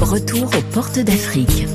[0.00, 1.66] Retour aux portes d'Afrique.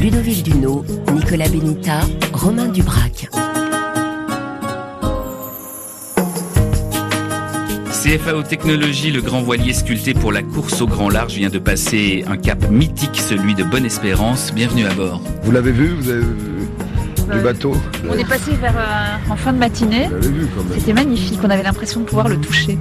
[0.00, 2.00] Ludovic Duno, Nicolas Benita,
[2.32, 3.28] Romain Dubrac.
[7.90, 12.24] CFAO Technologies, le grand voilier sculpté pour la course au grand large, vient de passer
[12.28, 14.52] un cap mythique, celui de Bonne-Espérance.
[14.54, 15.20] Bienvenue à bord.
[15.42, 16.55] Vous l'avez vu Vous avez vu
[17.32, 17.74] du bateau.
[18.08, 20.08] On est passé vers euh, en fin de matinée.
[20.74, 22.78] C'était magnifique, on avait l'impression de pouvoir le toucher.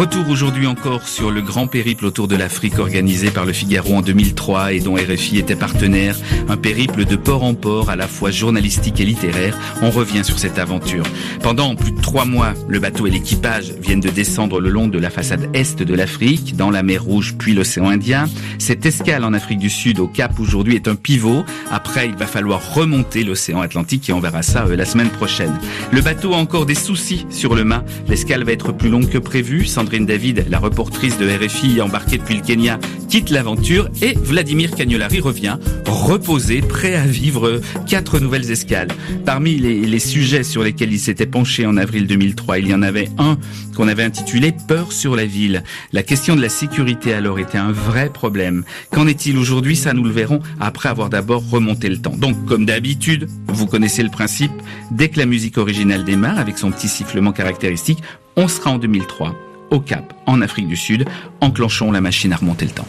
[0.00, 4.00] Retour aujourd'hui encore sur le grand périple autour de l'Afrique organisé par le Figaro en
[4.00, 6.16] 2003 et dont RFI était partenaire.
[6.48, 9.58] Un périple de port en port à la fois journalistique et littéraire.
[9.82, 11.04] On revient sur cette aventure.
[11.42, 14.98] Pendant plus de trois mois, le bateau et l'équipage viennent de descendre le long de
[14.98, 18.24] la façade est de l'Afrique, dans la mer Rouge puis l'océan Indien.
[18.58, 21.44] Cette escale en Afrique du Sud au Cap aujourd'hui est un pivot.
[21.70, 25.60] Après, il va falloir remonter l'océan Atlantique et on verra ça euh, la semaine prochaine.
[25.92, 27.84] Le bateau a encore des soucis sur le mât.
[28.08, 29.66] L'escale va être plus longue que prévu.
[29.90, 35.18] Sandrine David, la reportrice de RFI embarquée depuis le Kenya, quitte l'aventure et Vladimir Cagnolari
[35.18, 38.86] revient, reposé, prêt à vivre quatre nouvelles escales.
[39.24, 42.82] Parmi les, les sujets sur lesquels il s'était penché en avril 2003, il y en
[42.82, 43.36] avait un
[43.76, 45.64] qu'on avait intitulé Peur sur la ville.
[45.92, 48.62] La question de la sécurité alors était un vrai problème.
[48.92, 49.74] Qu'en est-il aujourd'hui?
[49.74, 52.16] Ça nous le verrons après avoir d'abord remonté le temps.
[52.16, 54.52] Donc, comme d'habitude, vous connaissez le principe,
[54.92, 57.98] dès que la musique originale démarre avec son petit sifflement caractéristique,
[58.36, 59.34] on sera en 2003
[59.70, 61.08] au Cap, en Afrique du Sud.
[61.40, 62.86] Enclenchons la machine à remonter le temps.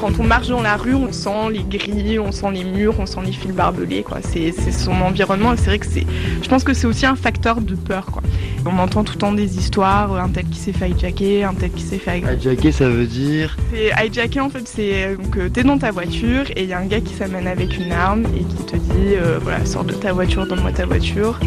[0.00, 3.06] Quand on marche dans la rue, on sent les grilles, on sent les murs, on
[3.06, 4.04] sent les fils barbelés.
[4.22, 5.52] C'est, son environnement.
[5.52, 6.06] et C'est vrai que c'est.
[6.42, 8.20] Je pense que c'est aussi un facteur de peur.
[8.66, 11.70] On entend tout le temps des histoires, un tel qui s'est fait hijacker, un tel
[11.70, 12.18] qui s'est fait.
[12.18, 16.44] Hijacker, ça veut dire C'est hijacker en fait, c'est donc euh, t'es dans ta voiture
[16.56, 19.14] et il y a un gars qui s'amène avec une arme et qui te dit
[19.14, 21.38] euh, voilà sors de ta voiture, donne-moi ta voiture,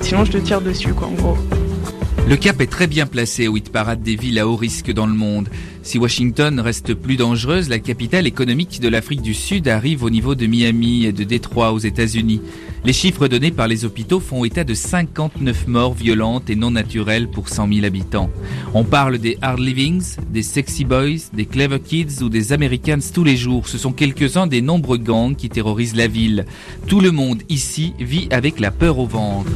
[0.00, 1.38] sinon je te tire dessus quoi en gros.
[2.26, 5.06] Le Cap est très bien placé au hit parade des villes à haut risque dans
[5.06, 5.50] le monde.
[5.82, 10.34] Si Washington reste plus dangereuse, la capitale économique de l'Afrique du Sud arrive au niveau
[10.34, 12.40] de Miami et de Détroit aux États-Unis.
[12.86, 17.28] Les chiffres donnés par les hôpitaux font état de 59 morts violentes et non naturelles
[17.28, 18.30] pour 100 000 habitants.
[18.72, 23.24] On parle des hard livings, des sexy boys, des clever kids ou des Americans tous
[23.24, 23.68] les jours.
[23.68, 26.46] Ce sont quelques-uns des nombreux gangs qui terrorisent la ville.
[26.86, 29.52] Tout le monde ici vit avec la peur au ventre.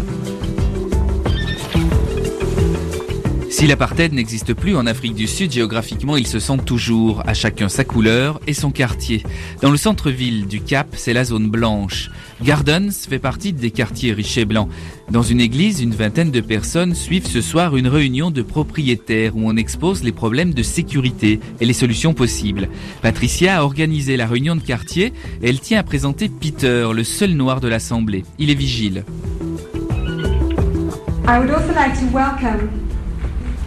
[3.59, 7.69] Si l'apartheid n'existe plus en Afrique du Sud, géographiquement, ils se sentent toujours, à chacun
[7.69, 9.25] sa couleur et son quartier.
[9.63, 12.09] Dans le centre-ville du Cap, c'est la zone blanche.
[12.41, 14.69] Gardens fait partie des quartiers riches et blancs.
[15.11, 19.41] Dans une église, une vingtaine de personnes suivent ce soir une réunion de propriétaires où
[19.45, 22.69] on expose les problèmes de sécurité et les solutions possibles.
[23.03, 27.33] Patricia a organisé la réunion de quartier et elle tient à présenter Peter, le seul
[27.33, 28.25] noir de l'assemblée.
[28.39, 29.03] Il est vigile.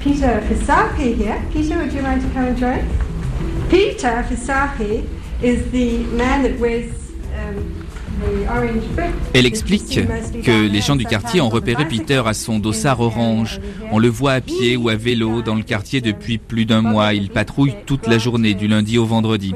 [0.01, 1.45] Peter Fisaki here.
[1.53, 3.69] Peter, would you mind to come and join?
[3.69, 5.07] Peter Fisaki
[5.43, 7.80] is the man that wears um.
[9.33, 9.99] Elle explique
[10.43, 13.59] que les gens du quartier ont repéré Peter à son dossard orange.
[13.91, 17.13] On le voit à pied ou à vélo dans le quartier depuis plus d'un mois.
[17.13, 19.53] Il patrouille toute la journée, du lundi au vendredi.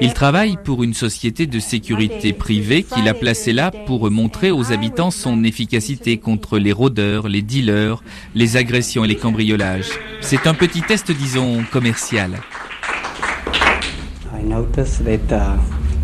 [0.00, 4.72] Il travaille pour une société de sécurité privée qu'il a placée là pour montrer aux
[4.72, 8.02] habitants son efficacité contre les rôdeurs, les dealers,
[8.34, 9.90] les agressions et les cambriolages.
[10.20, 12.40] C'est un petit test, disons, commercial.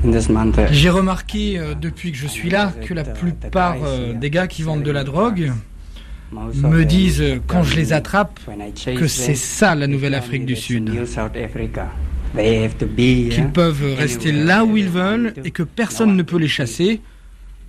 [0.04, 3.04] Noticed that in this month J'ai remarqué euh, depuis que je suis là que la
[3.04, 5.52] plupart euh, des gars qui vendent de la drogue
[6.32, 9.36] most of me disent euh, quand je les attrape when I chase que c'est them,
[9.36, 10.88] ça la nouvelle Afrique du Sud.
[10.88, 11.88] New South Africa.
[12.36, 15.62] They have to be Qu'ils peuvent rester là où they ils want veulent et que
[15.62, 17.00] No personne one ne peut les chasser.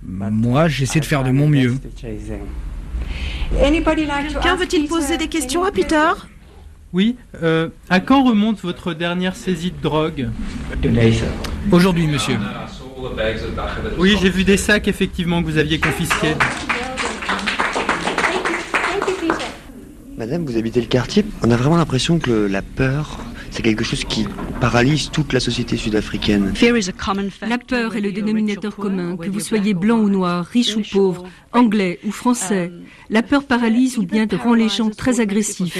[0.02, 1.74] But Moi, j'essaie de I faire de mon my mieux.
[3.54, 6.12] Quelqu'un ask veut-il poser des questions à Peter?
[6.92, 10.28] Oui, euh, à quand remonte votre dernière saisie de drogue.
[11.70, 12.36] Aujourd'hui, monsieur.
[13.98, 16.34] Oui, j'ai vu des sacs effectivement que vous aviez confisqués.
[20.18, 23.18] Madame, vous habitez le quartier On a vraiment l'impression que la peur
[23.52, 24.26] c'est quelque chose qui
[24.60, 26.52] paralyse toute la société sud-africaine.
[27.42, 31.28] La peur est le dénominateur commun, que vous soyez blanc ou noir, riche ou pauvre,
[31.52, 32.72] anglais ou français.
[33.10, 35.76] La peur paralyse ou bien rend les gens très agressifs.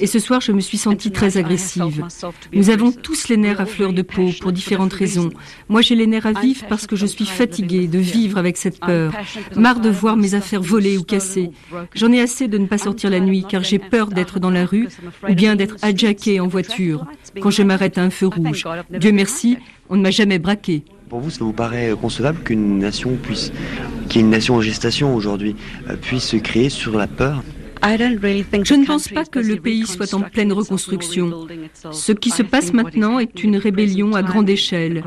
[0.00, 2.04] Et ce soir, je me suis sentie très agressive.
[2.52, 5.30] Nous avons tous les nerfs à fleur de peau pour différentes raisons.
[5.68, 8.80] Moi, j'ai les nerfs à vif parce que je suis fatiguée de vivre avec cette
[8.80, 9.12] peur,
[9.56, 11.50] marre de voir mes affaires volées ou cassées.
[11.94, 14.66] J'en ai assez de ne pas sortir la nuit car j'ai peur d'être dans la
[14.66, 14.88] rue
[15.28, 17.06] ou bien d'être adjaquée en voiture
[17.40, 18.64] quand je m'arrête à un feu rouge.
[18.90, 19.56] Dieu merci,
[19.88, 20.84] on ne m'a jamais braqué.
[21.08, 23.52] Pour vous, ça vous paraît concevable qu'une nation puisse,
[24.08, 25.56] qui est une nation en gestation aujourd'hui,
[25.90, 27.42] euh, puisse se créer sur la peur?
[27.82, 31.48] Je ne pense pas que le pays soit en pleine reconstruction.
[31.90, 35.02] Ce qui se passe maintenant est une rébellion à grande échelle.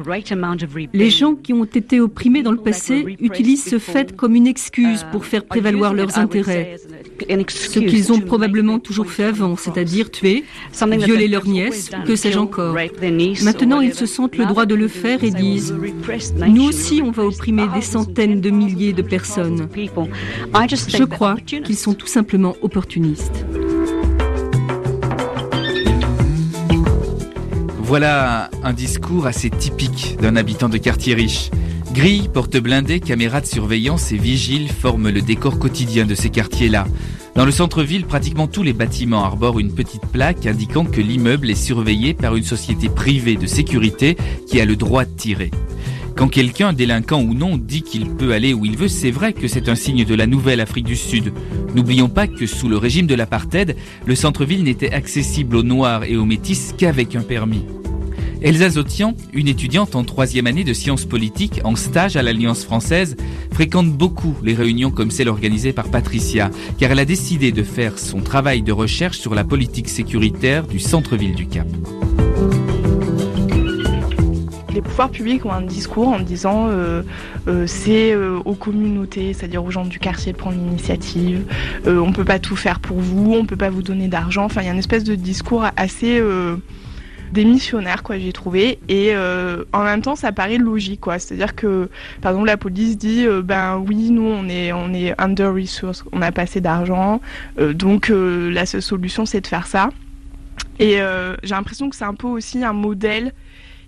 [0.94, 5.06] Les gens qui ont été opprimés dans le passé utilisent ce fait comme une excuse
[5.12, 6.76] pour faire prévaloir leurs intérêts.
[7.48, 10.44] Ce qu'ils ont probablement toujours fait avant, c'est-à-dire tuer,
[10.98, 12.76] violer leur nièce, que sais-je encore.
[13.44, 15.74] Maintenant, ils se sentent le droit de le faire et disent⁇
[16.50, 19.68] Nous aussi, on va opprimer des centaines de milliers de personnes.
[20.88, 23.46] Je crois qu'ils sont tout simplement opportuniste.
[27.88, 31.52] Voilà un discours assez typique d'un habitant de quartier riche.
[31.96, 36.88] Grilles, portes blindées, caméras de surveillance et vigiles forment le décor quotidien de ces quartiers-là.
[37.36, 41.56] Dans le centre-ville, pratiquement tous les bâtiments arborent une petite plaque indiquant que l'immeuble est
[41.56, 45.52] surveillé par une société privée de sécurité qui a le droit de tirer.
[46.18, 49.48] Quand quelqu'un, délinquant ou non, dit qu'il peut aller où il veut, c'est vrai que
[49.48, 51.32] c'est un signe de la nouvelle Afrique du Sud.
[51.76, 56.18] N'oublions pas que sous le régime de l'apartheid, le centre-ville n'était accessible aux Noirs et
[56.18, 57.64] aux Métis qu'avec un permis.
[58.42, 63.16] Elsa Zotian, une étudiante en troisième année de sciences politiques en stage à l'Alliance française,
[63.52, 67.98] fréquente beaucoup les réunions comme celle organisée par Patricia, car elle a décidé de faire
[67.98, 71.68] son travail de recherche sur la politique sécuritaire du centre-ville du Cap
[74.76, 77.02] les pouvoirs publics ont un discours en disant euh,
[77.48, 81.46] euh, c'est euh, aux communautés, c'est-à-dire aux gens du quartier de prendre l'initiative,
[81.88, 84.44] on peut pas tout faire pour vous, on peut pas vous donner d'argent.
[84.44, 86.22] Enfin, il y a une espèce de discours assez
[87.32, 88.80] démissionnaire, quoi, j'ai trouvé.
[88.90, 89.16] Et
[89.74, 91.20] en même temps, ça paraît logique, quoi.
[91.20, 91.90] C'est-à-dire que,
[92.22, 96.22] par exemple, la police dit, ben oui, nous, on est, on est under resource, on
[96.22, 97.22] a pas assez d'argent,
[97.58, 99.90] donc la seule solution, c'est de faire ça.
[100.80, 101.00] Et
[101.44, 103.34] j'ai l'impression que c'est un peu aussi un modèle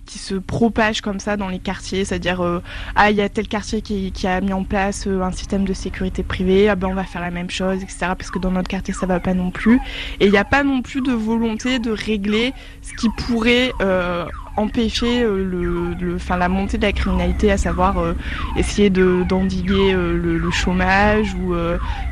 [0.08, 2.62] qui se propage comme ça dans les quartiers, c'est-à-dire euh,
[2.96, 5.74] ah il y a tel quartier qui, a mis en place euh, un système de
[5.74, 7.98] sécurité privée, ah ben on va faire la même chose, etc.
[8.16, 9.78] Parce que dans notre quartier ça va pas non plus.
[10.18, 14.24] Et il n'y a pas non plus de volonté de régler ce qui pourrait euh,
[14.58, 18.14] empêcher euh, le, la montée de la criminalité, à savoir euh,
[18.56, 21.54] essayer d'endiguer euh, le, chômage ou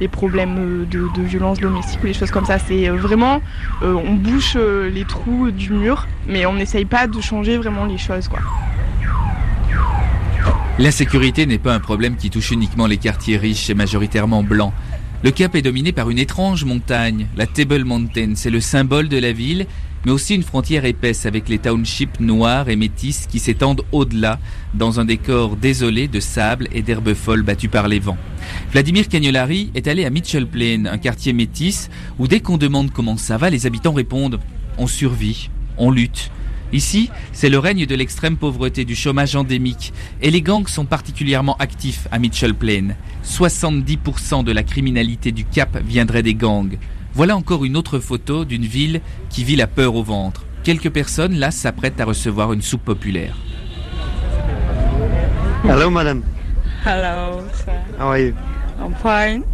[0.01, 2.59] les problèmes de, de, violence domestique ou les choses comme ça.
[2.59, 3.41] C'est vraiment,
[3.83, 8.29] on bouche les trous du mur, mais on n'essaye pas de changer vraiment les choses.
[8.29, 8.41] Quoi.
[10.79, 14.75] L'insécurité n'est pas un problème qui touche uniquement les quartiers riches et majoritairement blancs.
[15.23, 18.33] Le Cap est dominé par une étrange montagne, la Table Mountain.
[18.35, 19.67] C'est le symbole de la ville
[20.07, 24.39] mais aussi une frontière épaisse avec les townships noirs et métis qui s'étendent au-delà,
[24.73, 28.17] dans un décor désolé de sable et d'herbes folles battues par les vents.
[28.71, 33.17] Vladimir Cagnolari est allé à Mitchell Plain, un quartier métis, où dès qu'on demande comment
[33.17, 34.39] ça va, les habitants répondent
[34.79, 36.31] «on survit, on lutte».
[36.73, 39.93] Ici, c'est le règne de l'extrême pauvreté, du chômage endémique,
[40.23, 42.95] et les gangs sont particulièrement actifs à Mitchell Plain.
[43.25, 46.79] 70% de la criminalité du Cap viendrait des gangs.
[47.17, 50.45] Voilà encore une autre photo d'une ville qui vit la peur au ventre.
[50.63, 53.35] Quelques personnes là s'apprêtent à recevoir une soupe populaire.
[55.65, 56.23] Hello, madame.
[56.85, 57.73] Hello, sir.
[57.99, 58.35] How are you?
[58.79, 59.45] I'm fine.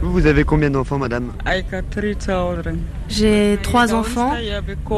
[0.00, 1.32] Vous avez combien d'enfants, madame?
[1.44, 2.78] I got three children.
[3.08, 4.32] J'ai trois enfants,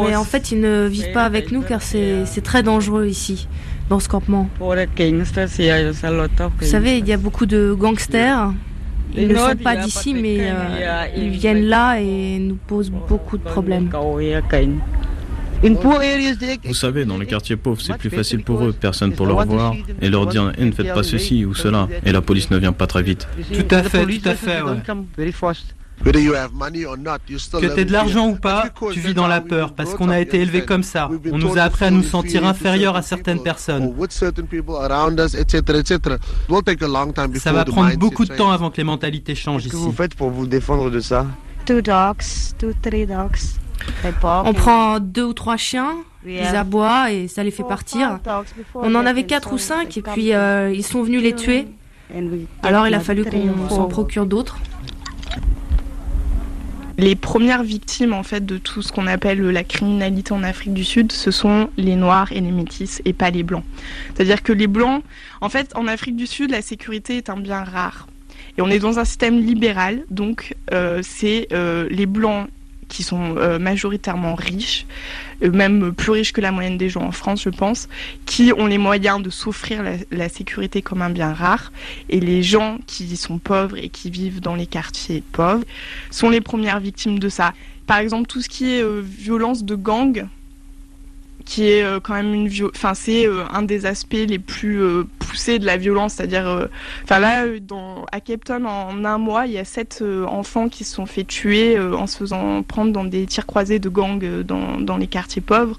[0.07, 3.49] mais en fait ils ne vivent pas avec nous car c'est très dangereux ici,
[3.88, 4.50] dans ce campement.
[4.61, 4.75] Vous
[6.66, 8.52] savez, il y a beaucoup de gangsters
[9.16, 13.42] ils ne sont pas d'ici, mais euh, ils viennent là et nous posent beaucoup de
[13.42, 13.90] problèmes.
[16.64, 19.75] Vous savez, dans les quartiers pauvres, c'est plus facile pour eux, personne pour leur voir
[20.00, 22.73] et leur dire eh, ne faites pas ceci ou cela, et la police ne vient
[22.73, 23.26] pas très vite.
[23.52, 24.62] Tout à fait, tout à fait.
[24.62, 24.76] Ouais.
[26.03, 30.21] Que tu aies de l'argent ou pas, tu vis dans la peur parce qu'on a
[30.21, 31.09] été élevé comme ça.
[31.33, 33.95] On nous a appris à nous sentir inférieurs à certaines personnes.
[37.35, 39.71] Ça va prendre beaucoup de temps avant que les mentalités changent ici.
[39.71, 41.27] Qu'est-ce que vous faites pour vous défendre de ça?
[44.45, 45.95] On prend deux ou trois chiens,
[46.27, 48.19] ils aboient et ça les fait partir.
[48.75, 51.67] On en avait quatre ou cinq et puis euh, ils sont venus les tuer.
[52.63, 54.59] Alors il a fallu qu'on s'en procure d'autres.
[56.97, 60.85] Les premières victimes en fait de tout ce qu'on appelle la criminalité en Afrique du
[60.85, 63.65] Sud, ce sont les noirs et les métis et pas les blancs.
[64.15, 65.03] C'est-à-dire que les blancs,
[65.41, 68.07] en fait, en Afrique du Sud, la sécurité est un bien rare.
[68.57, 72.49] Et on est dans un système libéral, donc euh, c'est euh, les blancs
[72.88, 74.87] qui sont euh, majoritairement riches,
[75.43, 77.88] euh, même plus riches que la moyenne des gens en France, je pense,
[78.26, 81.73] qui ont les moyens de s'offrir la, sécurité comme un bien rare.
[82.09, 85.64] Et les gens qui sont pauvres et qui vivent dans les quartiers pauvres
[86.11, 87.53] sont les premières victimes de ça.
[87.87, 90.26] Par exemple, tout ce qui est euh, violence de gang,
[91.45, 95.05] qui est euh, quand même une enfin c'est euh, un des aspects les plus euh,
[95.19, 96.15] poussés de la violence.
[96.15, 96.69] C'est-à-dire
[97.05, 97.45] enfin là
[98.13, 101.25] à Cape Town en un mois il y a sept enfants qui se sont fait
[101.25, 105.43] tuer en se faisant prendre dans des tirs croisés de gangs dans, dans les quartiers
[105.43, 105.79] pauvres.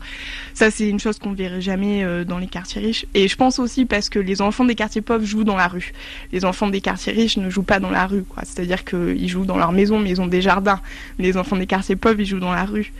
[0.54, 3.06] Ça c'est une chose qu'on verrait jamais dans les quartiers riches.
[3.14, 5.94] Et je pense aussi parce que les enfants des quartiers pauvres jouent dans la rue.
[6.32, 8.44] Les enfants des quartiers riches ne jouent pas dans la rue quoi.
[8.46, 10.80] C'est-à-dire qu'ils jouent dans leur maison mais ils ont des jardins.
[11.20, 12.94] Les enfants des quartiers pauvres ils jouent dans la rue.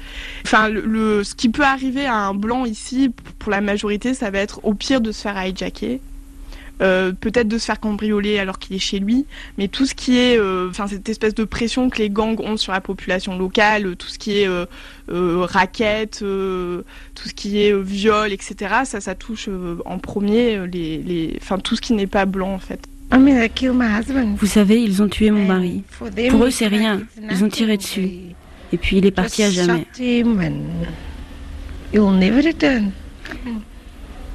[0.46, 4.40] Enfin le ce qui peut arriver à un blanc ici, pour la majorité, ça va
[4.40, 6.00] être au pire de se faire hijacker.
[6.82, 9.26] Euh, peut-être de se faire cambrioler alors qu'il est chez lui,
[9.58, 12.58] mais tout ce qui est, euh, enfin cette espèce de pression que les gangs ont
[12.58, 14.66] sur la population locale, tout ce qui est euh,
[15.10, 16.82] euh raquettes, euh,
[17.14, 18.56] tout ce qui est viol, etc.
[18.84, 19.50] Ça, ça touche
[19.86, 22.82] en premier les, les, enfin tout ce qui n'est pas blanc en fait.
[24.38, 25.84] Vous savez, ils ont tué mon mari.
[26.30, 27.04] Pour eux, c'est rien.
[27.30, 28.10] Ils ont tiré dessus.
[28.74, 29.86] Et puis il est parti à jamais.
[31.96, 32.92] You'll never return.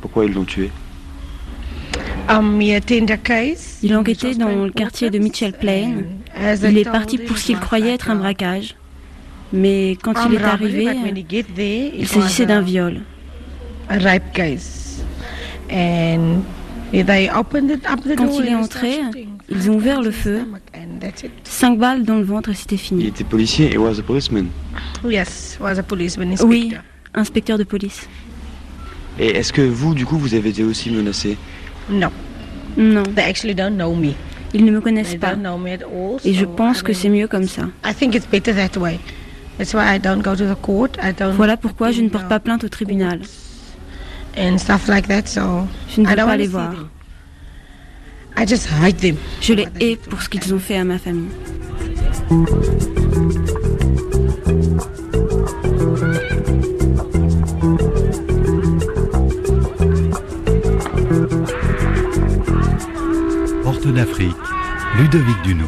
[0.00, 0.70] Pourquoi ils l'ont tué?
[2.30, 6.04] Um, Il enquêtait dans le quartier de Mitchell Plain.
[6.62, 8.76] Il est parti pour ce qu'il croyait être un braquage.
[9.52, 13.02] Mais quand il est arrivé, il s'agissait d'un viol.
[13.90, 13.98] Quand
[16.92, 19.00] il est entré,
[19.50, 20.46] ils ont ouvert le feu.
[21.44, 23.02] Cinq balles dans le ventre et c'était fini.
[23.02, 24.46] Il était policier et was a policeman.
[25.04, 26.72] Oui,
[27.14, 28.08] inspecteur de police.
[29.18, 31.36] Et est-ce que vous, du coup, vous avez été aussi menacé?
[31.90, 32.10] Non.
[32.76, 33.02] Non.
[34.54, 35.34] Ils ne me connaissent pas.
[36.24, 37.68] Et je pense que c'est mieux comme ça.
[41.36, 43.20] Voilà pourquoi je ne porte pas plainte au tribunal.
[44.36, 44.40] Je
[46.00, 46.74] ne veux pas les voir.
[49.40, 51.28] Je les hais pour ce qu'ils ont fait à ma famille.
[63.90, 65.66] Ludovic Duno.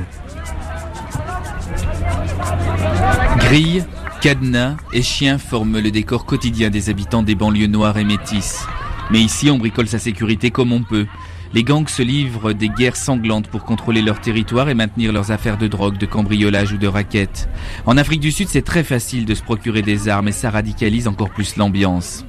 [3.38, 3.84] Grilles,
[4.20, 8.64] cadenas et chiens forment le décor quotidien des habitants des banlieues noires et métisses.
[9.10, 11.06] Mais ici, on bricole sa sécurité comme on peut.
[11.52, 15.58] Les gangs se livrent des guerres sanglantes pour contrôler leur territoire et maintenir leurs affaires
[15.58, 17.48] de drogue, de cambriolage ou de raquettes.
[17.86, 21.08] En Afrique du Sud, c'est très facile de se procurer des armes et ça radicalise
[21.08, 22.24] encore plus l'ambiance.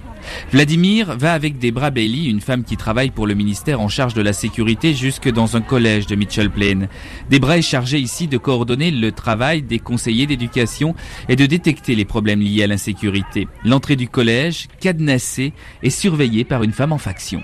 [0.52, 4.22] Vladimir va avec Debra Bailey, une femme qui travaille pour le ministère en charge de
[4.22, 6.88] la sécurité, jusque dans un collège de Mitchell Plain.
[7.30, 10.96] Debra est chargée ici de coordonner le travail des conseillers d'éducation
[11.30, 13.48] et de détecter les problèmes liés à l'insécurité.
[13.64, 17.44] L'entrée du collège, cadenassée, est surveillée par une femme en faction.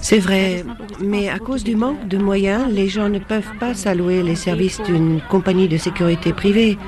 [0.00, 0.64] C'est vrai,
[1.00, 4.80] mais à cause du manque de moyens, les gens ne peuvent pas s'allouer les services
[4.82, 6.78] d'une compagnie de sécurité privée.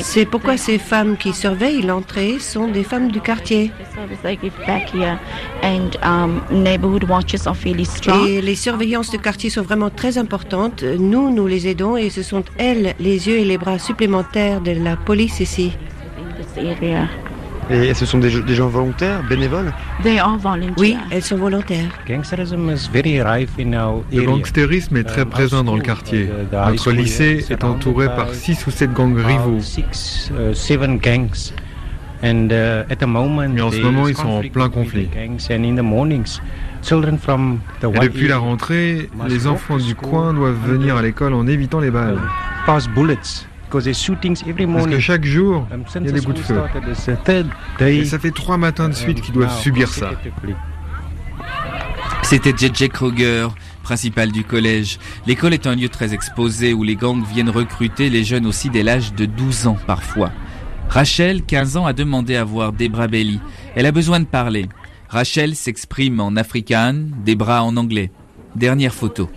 [0.00, 3.70] C'est pourquoi ces femmes qui surveillent l'entrée sont des femmes du quartier.
[6.02, 6.40] Um,
[8.26, 10.82] et les surveillances de quartier sont vraiment très importantes.
[10.82, 14.72] Nous, nous les aidons et ce sont elles les yeux et les bras supplémentaires de
[14.72, 15.72] la police ici.
[17.70, 19.72] Et ce sont des, des gens volontaires, bénévoles
[20.78, 21.88] Oui, elles sont volontaires.
[24.12, 26.28] Le gangstérisme est très présent dans le quartier.
[26.70, 29.58] Notre lycée est entouré par six ou sept gangs rivaux.
[33.54, 35.08] Mais en ce moment, ils sont en plein conflit.
[37.94, 41.90] Et depuis la rentrée, les enfants du coin doivent venir à l'école en évitant les
[41.90, 42.18] balles.
[44.74, 46.60] Parce que chaque jour, il y a des coups de feu.
[47.80, 50.12] Et ça fait trois matins de suite qu'ils doivent subir ça.
[52.22, 53.48] C'était JJ Kroger,
[53.82, 54.98] principal du collège.
[55.26, 58.82] L'école est un lieu très exposé où les gangs viennent recruter les jeunes aussi dès
[58.82, 60.30] l'âge de 12 ans parfois.
[60.88, 63.40] Rachel, 15 ans, a demandé à voir Debra Belli.
[63.74, 64.68] Elle a besoin de parler.
[65.08, 68.10] Rachel s'exprime en afrikaans, Debra en anglais.
[68.56, 69.30] Dernière photo.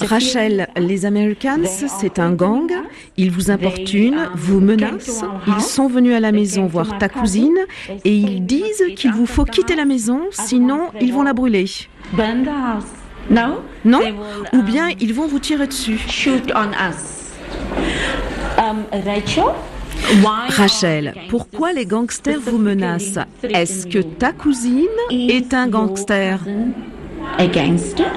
[0.00, 2.70] Rachel, les Americans, c'est un gang.
[3.16, 5.24] Ils vous importunent, vous menacent.
[5.46, 7.58] Ils sont venus à la maison voir ta cousine
[8.04, 11.66] et ils disent qu'il vous faut quitter la maison, sinon ils vont la brûler.
[13.84, 14.02] Non?
[14.52, 15.98] Ou bien ils vont vous tirer dessus.
[18.58, 18.84] Um,
[20.48, 23.18] Rachel, pourquoi les gangsters vous menacent?
[23.42, 26.40] Est-ce que ta cousine est un gangster?
[27.38, 28.12] Un gangster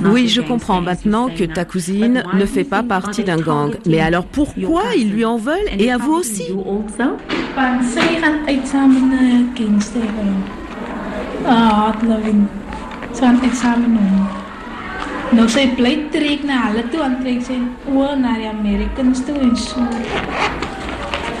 [0.00, 0.10] Non.
[0.12, 3.74] Oui, je comprends maintenant que ta cousine ne fait pas partie d'un gang.
[3.86, 6.44] Mais alors pourquoi ils lui en veulent et à vous aussi?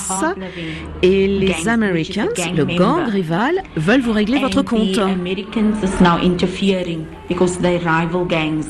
[1.01, 4.97] et les Americans, le gang rival, veulent vous régler votre compte.
[4.97, 8.67] Americans is now interfering because they rival gangs.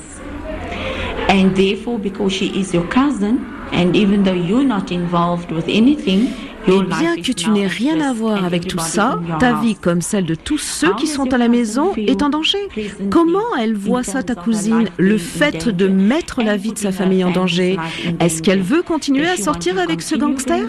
[1.29, 3.39] And therefore, because she is your cousin,
[3.73, 6.29] and even though you're not involved with anything,
[6.67, 10.25] et bien que tu n'aies rien à voir avec tout ça, ta vie, comme celle
[10.25, 12.69] de tous ceux qui sont à la maison, est en danger.
[13.09, 17.23] Comment elle voit ça, ta cousine, le fait de mettre la vie de sa famille
[17.23, 17.77] en danger
[18.19, 20.65] Est-ce qu'elle veut continuer à sortir avec ce gangster?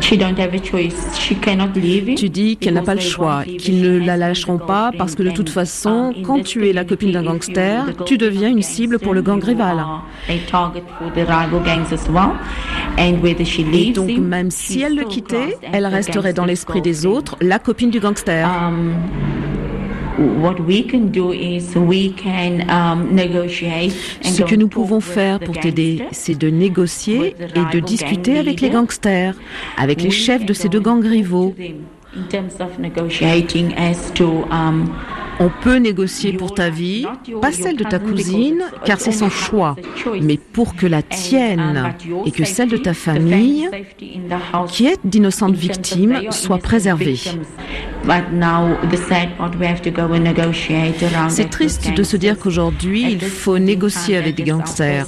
[0.00, 0.16] Tu
[2.28, 5.50] dis qu'elle n'a pas le choix, qu'ils ne la lâcheront pas parce que de toute
[5.50, 9.42] façon, quand tu es la copine d'un gangster, tu deviens une cible pour le gang
[9.42, 9.84] rival.
[10.28, 10.40] Et
[13.92, 18.00] donc même si elle le quittait, elle resterait dans l'esprit des autres la copine du
[18.00, 18.48] gangster.
[24.22, 28.70] Ce que nous pouvons faire pour t'aider, c'est de négocier et de discuter avec les
[28.70, 29.34] gangsters,
[29.78, 31.54] avec les chefs de ces deux gangs rivaux.
[35.42, 37.06] On peut négocier pour ta vie,
[37.40, 39.74] pas celle de ta cousine, car c'est son choix,
[40.20, 41.94] mais pour que la tienne
[42.26, 43.68] et que celle de ta famille,
[44.68, 47.18] qui est d'innocentes victimes, soit préservée.
[51.28, 55.06] C'est triste de se dire qu'aujourd'hui, il faut négocier avec des gangsters.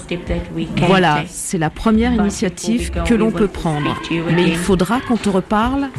[0.87, 4.01] Voilà, c'est la première initiative que l'on peut prendre.
[4.35, 5.91] Mais il faudra qu'on te reparle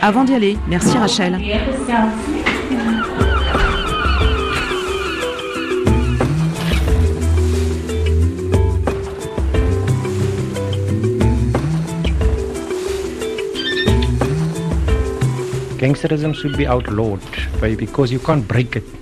[0.00, 0.56] avant d'y aller.
[0.68, 1.38] Merci Rachel.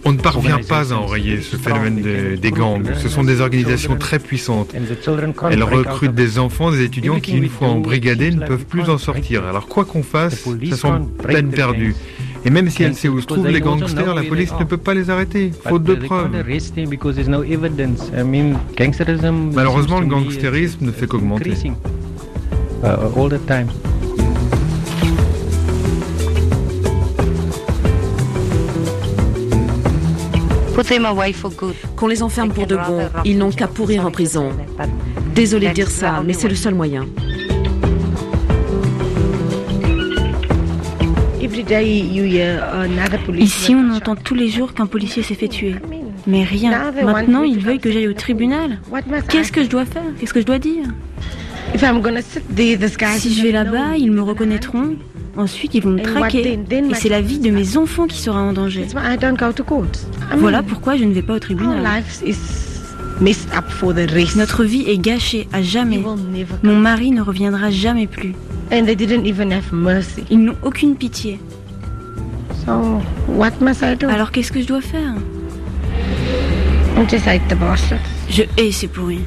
[0.05, 2.03] On ne parvient pas à enrayer ce phénomène
[2.37, 2.85] des gangs.
[2.97, 4.75] Ce sont des organisations très puissantes.
[5.51, 9.45] Elles recrutent des enfants, des étudiants qui, une fois embrigadés, ne peuvent plus en sortir.
[9.45, 11.95] Alors quoi qu'on fasse, ça sont peine perdue.
[12.45, 14.95] Et même si elle sait où se trouvent les gangsters, la police ne peut pas
[14.95, 16.31] les arrêter, faute de preuves.
[19.53, 21.55] Malheureusement, le gangstérisme ne fait qu'augmenter.
[31.97, 34.51] Qu'on les enferme pour de bon, ils n'ont qu'à pourrir en prison.
[35.35, 37.07] Désolé de dire ça, mais c'est le seul moyen.
[43.39, 45.77] Ici, on entend tous les jours qu'un policier s'est fait tuer.
[46.27, 46.93] Mais rien.
[47.03, 48.79] Maintenant, ils veulent que j'aille au tribunal.
[49.29, 50.03] Qu'est-ce que je dois faire?
[50.19, 50.85] Qu'est-ce que je dois dire?
[51.75, 54.97] Si je vais là-bas, ils me reconnaîtront.
[55.37, 56.59] Ensuite, ils vont me traquer.
[56.71, 58.87] Et c'est la vie de mes enfants qui sera en danger.
[60.39, 61.83] Voilà pourquoi je ne vais pas au tribunal.
[64.37, 66.03] Notre vie est gâchée à jamais.
[66.63, 68.35] Mon mari ne reviendra jamais plus.
[70.31, 71.39] Ils n'ont aucune pitié.
[74.09, 75.15] Alors qu'est-ce que je dois faire?
[78.29, 79.21] Je hais ces pourris.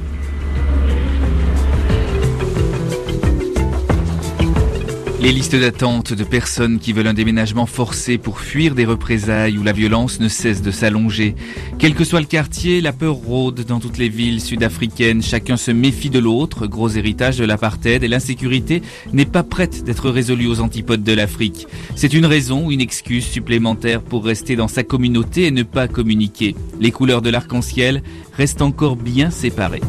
[5.22, 9.64] Les listes d'attente de personnes qui veulent un déménagement forcé pour fuir des représailles ou
[9.64, 11.36] la violence ne cessent de s'allonger.
[11.78, 15.22] Quel que soit le quartier, la peur rôde dans toutes les villes sud-africaines.
[15.22, 20.10] Chacun se méfie de l'autre, gros héritage de l'apartheid, et l'insécurité n'est pas prête d'être
[20.10, 21.68] résolue aux antipodes de l'Afrique.
[21.96, 26.56] C'est une raison une excuse supplémentaire pour rester dans sa communauté et ne pas communiquer.
[26.80, 28.04] Les couleurs de l'arc-en-ciel
[28.38, 29.82] restent encore bien séparées.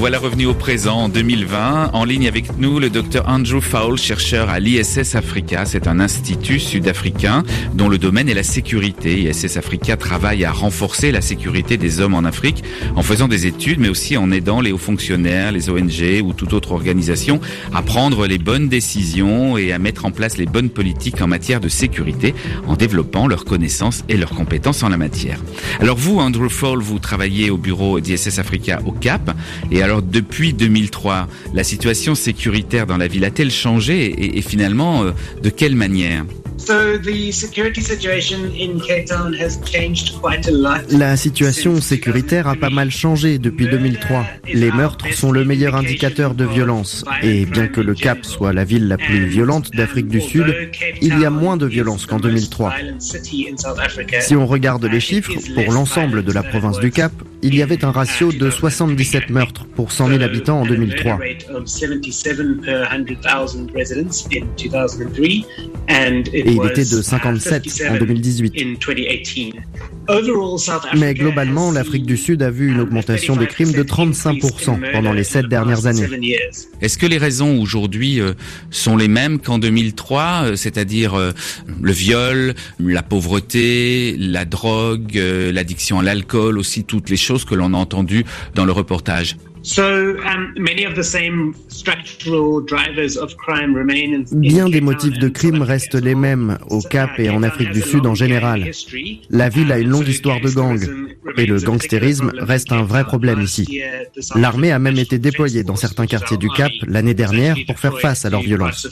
[0.00, 1.90] Voilà revenus au présent en 2020.
[1.92, 5.66] En ligne avec nous, le docteur Andrew Fowle, chercheur à l'ISS Africa.
[5.66, 7.42] C'est un institut sud-africain
[7.74, 9.20] dont le domaine est la sécurité.
[9.20, 12.64] ISS Africa travaille à renforcer la sécurité des hommes en Afrique
[12.96, 16.54] en faisant des études, mais aussi en aidant les hauts fonctionnaires, les ONG ou toute
[16.54, 17.38] autre organisation
[17.74, 21.60] à prendre les bonnes décisions et à mettre en place les bonnes politiques en matière
[21.60, 22.34] de sécurité
[22.66, 25.40] en développant leurs connaissances et leurs compétences en la matière.
[25.78, 29.36] Alors vous, Andrew Fowle, vous travaillez au bureau d'ISS Africa au Cap
[29.70, 35.10] et alors depuis 2003, la situation sécuritaire dans la ville a-t-elle changé et, finalement euh,
[35.42, 36.24] de quelle manière?
[40.90, 44.26] La situation sécuritaire a pas mal changé depuis 2003.
[44.52, 47.04] Les meurtres sont le meilleur indicateur de violence.
[47.22, 50.54] Et bien que le Cap soit la ville la plus violente d'Afrique du Sud,
[51.00, 52.74] il y a moins de violence qu'en 2003.
[54.20, 57.84] Si on regarde les chiffres, pour l'ensemble de la province du Cap, il y avait
[57.84, 61.18] un ratio de 77 meurtres pour 100 000 habitants en 2003.
[61.22, 61.38] Et
[66.46, 68.54] il était de 57 en 2018.
[70.96, 75.24] Mais globalement, l'Afrique du Sud a vu une augmentation des crimes de 35% pendant les
[75.24, 76.08] sept dernières années.
[76.80, 78.32] Est-ce que les raisons aujourd'hui euh,
[78.70, 81.32] sont les mêmes qu'en 2003, euh, c'est-à-dire euh,
[81.80, 87.74] le viol, la pauvreté, la drogue, l'addiction à l'alcool, aussi toutes les choses que l'on
[87.74, 89.36] a entendues dans le reportage
[94.32, 98.06] Bien des motifs de crime restent les mêmes au Cap et en Afrique du Sud
[98.06, 98.70] en général.
[99.28, 100.88] La ville a une longue histoire de gangs
[101.36, 103.82] et le gangstérisme reste un vrai problème ici.
[104.34, 108.24] L'armée a même été déployée dans certains quartiers du Cap l'année dernière pour faire face
[108.24, 108.88] à leur violence.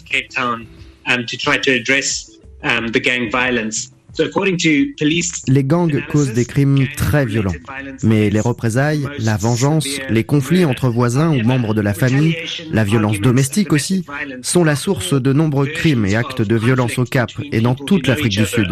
[5.49, 7.55] Les gangs causent des crimes très violents,
[8.03, 12.37] mais les représailles, la vengeance, les conflits entre voisins ou membres de la famille,
[12.71, 14.05] la violence domestique aussi,
[14.43, 18.07] sont la source de nombreux crimes et actes de violence au Cap et dans toute
[18.07, 18.69] l'Afrique du Sud.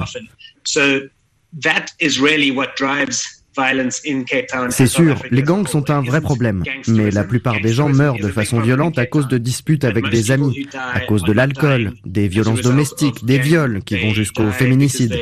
[4.70, 8.28] C'est sûr, les gangs sont un vrai problème, mais la plupart des gens meurent de
[8.28, 12.62] façon violente à cause de disputes avec des amis, à cause de l'alcool, des violences
[12.62, 15.16] domestiques, des viols qui vont jusqu'au féminicide.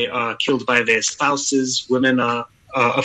[2.76, 3.00] Uh,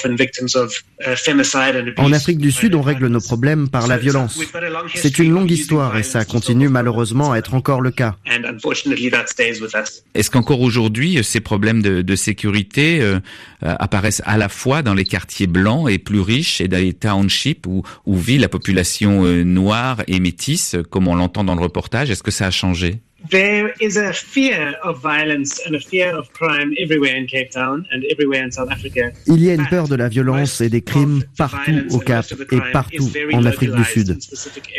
[1.97, 4.39] en Afrique du Sud, on règle nos problèmes par la violence.
[4.95, 8.15] C'est une longue histoire et ça continue malheureusement à être encore le cas.
[10.15, 13.19] Est-ce qu'encore aujourd'hui, ces problèmes de, sécurité euh,
[13.63, 16.93] euh, apparaissent à la fois dans les quartiers blancs et plus riches et dans les
[16.93, 21.62] townships où, où vit la population euh, noire et métisse, comme on l'entend dans le
[21.62, 22.10] reportage?
[22.10, 23.01] Est-ce que ça a changé?
[29.27, 32.60] Il y a une peur de la violence et des crimes partout au Cap et
[32.71, 34.17] partout en Afrique du Sud.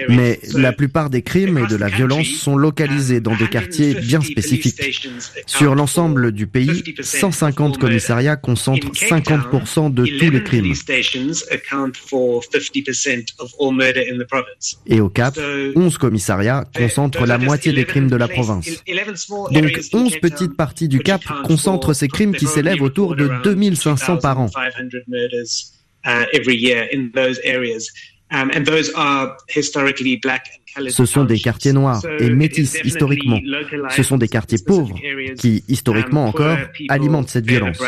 [0.09, 4.21] Mais la plupart des crimes et de la violence sont localisés dans des quartiers bien
[4.21, 5.09] spécifiques.
[5.47, 10.73] Sur l'ensemble du pays, 150 commissariats concentrent 50% de tous les crimes.
[14.87, 15.39] Et au Cap,
[15.77, 18.69] 11 commissariats concentrent la moitié des crimes de la province.
[19.53, 24.41] Donc 11 petites parties du Cap concentrent ces crimes qui s'élèvent autour de 2500 par
[24.41, 24.51] an.
[30.89, 33.41] Ce sont des quartiers noirs et métis historiquement.
[33.91, 34.97] Ce sont des quartiers pauvres
[35.39, 37.79] qui, historiquement encore, alimentent cette violence.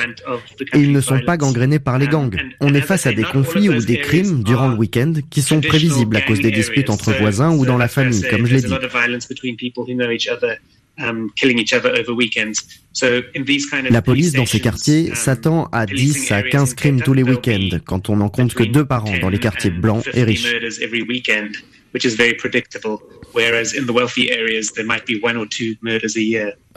[0.74, 2.36] Et ils ne sont pas gangrénés par les gangs.
[2.60, 6.16] On est face à des conflits ou des crimes durant le week-end qui sont prévisibles
[6.16, 8.74] à cause des disputes entre voisins ou dans la famille, comme je l'ai dit.
[13.90, 17.78] La police dans ces quartiers um, s'attend à 10 à 15 crimes tous les week-ends
[17.86, 20.54] quand on n'en compte que deux par an dans les quartiers blancs et riches.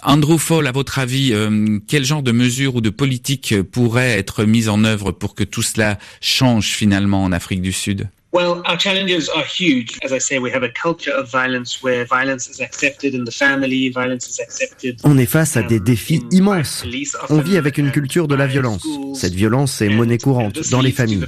[0.01, 4.43] Andrew Fall, à votre avis, euh, quel genre de mesures ou de politiques pourraient être
[4.43, 8.10] mises en œuvre pour que tout cela change finalement en Afrique du Sud?
[8.36, 9.98] Well, our challenges are huge.
[10.04, 13.32] As I say, we have a culture of violence where violence is accepted in the
[13.32, 15.00] family, violence is accepted.
[15.06, 16.84] On est face à des défis immenses.
[17.30, 18.86] On vit avec une culture de la violence.
[19.13, 21.28] Cette violence est monnaie courante dans les familles.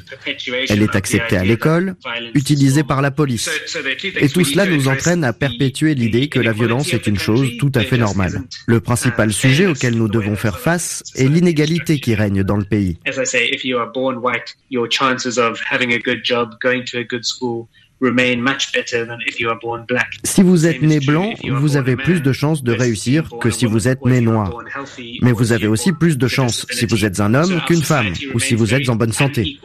[0.67, 1.95] Elle est acceptée à l'école,
[2.33, 3.49] utilisée par la police.
[4.19, 7.71] Et tout cela nous entraîne à perpétuer l'idée que la violence est une chose tout
[7.75, 8.41] à fait normale.
[8.65, 12.97] Le principal sujet auquel nous devons faire face est l'inégalité qui règne dans le pays.
[20.23, 23.87] Si vous êtes né blanc, vous avez plus de chances de réussir que si vous
[23.87, 24.53] êtes né noir.
[25.21, 28.39] Mais vous avez aussi plus de chances si vous êtes un homme qu'une femme ou
[28.39, 29.59] si vous êtes en bonne santé.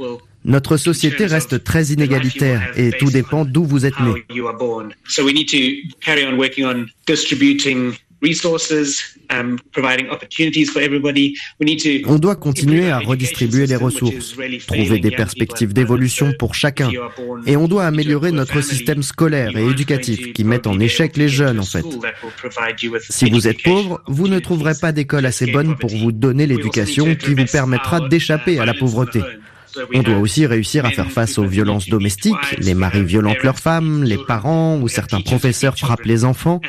[0.44, 4.24] Notre société reste très inégalitaire et tout dépend d'où vous êtes né.
[12.06, 16.90] On doit continuer à redistribuer les ressources, trouver des perspectives d'évolution pour chacun,
[17.46, 21.58] et on doit améliorer notre système scolaire et éducatif qui met en échec les jeunes
[21.58, 21.84] en fait.
[23.08, 27.14] Si vous êtes pauvre, vous ne trouverez pas d'école assez bonne pour vous donner l'éducation
[27.14, 29.20] qui vous permettra d'échapper à la pauvreté.
[29.94, 34.04] On doit aussi réussir à faire face aux violences domestiques, les maris violentent leurs femmes,
[34.04, 36.60] les parents ou certains professeurs frappent les enfants,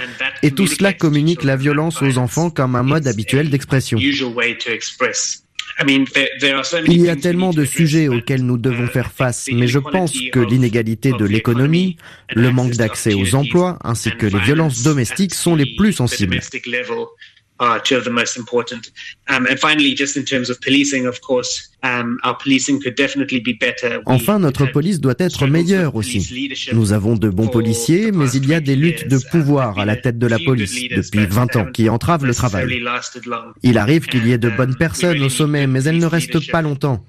[0.42, 3.98] et tout cela communique la violence aux enfants comme un mode habituel d'expression.
[6.88, 10.40] Il y a tellement de sujets auxquels nous devons faire face, mais je pense que
[10.40, 11.98] l'inégalité de l'économie,
[12.36, 16.40] le manque d'accès aux emplois, ainsi que les violences domestiques sont les plus sensibles.
[24.06, 26.50] Enfin, notre police doit être meilleure aussi.
[26.72, 29.98] Nous avons de bons policiers, mais il y a des luttes de pouvoir à la
[29.98, 32.82] tête de la police depuis 20 ans qui entravent le travail.
[33.64, 36.62] Il arrive qu'il y ait de bonnes personnes au sommet, mais elles ne restent pas
[36.62, 37.06] longtemps.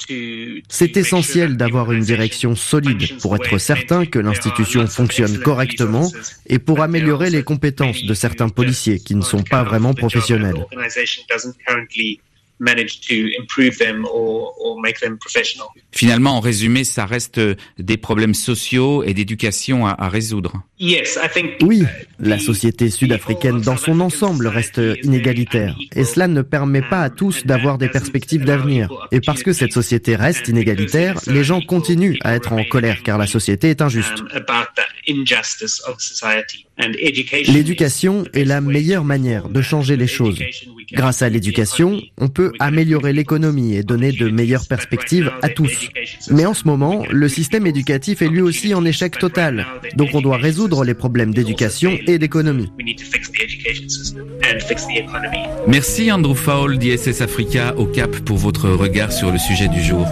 [0.68, 6.10] C'est essentiel d'avoir une direction solide pour être certain que l'institution fonctionne correctement
[6.46, 10.66] et pour améliorer les compétences de certains policiers qui ne sont pas vraiment professionnels.
[15.92, 17.40] Finalement, en résumé, ça reste
[17.78, 20.52] des problèmes sociaux et d'éducation à, résoudre.
[21.62, 21.84] Oui,
[22.18, 27.44] la société sud-africaine dans son ensemble reste inégalitaire et cela ne permet pas à tous
[27.44, 28.88] d'avoir des perspectives d'avenir.
[29.12, 33.18] Et parce que cette société reste inégalitaire, les gens continuent à être en colère car
[33.18, 34.24] la société est injuste.
[37.48, 40.40] L'éducation est la meilleure manière de changer les choses.
[40.94, 45.90] Grâce à l'éducation, on peut améliorer l'économie et donner de meilleures perspectives à tous.
[46.30, 49.66] Mais en ce moment, le système éducatif est lui aussi en échec total.
[49.96, 52.70] Donc on doit résoudre les problèmes d'éducation et d'économie.
[55.66, 60.06] Merci Andrew Fowl d'ISS Africa au Cap pour votre regard sur le sujet du jour.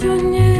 [0.00, 0.59] codziennie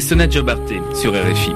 [0.00, 1.52] C'était Sona Jobarté sur RFI.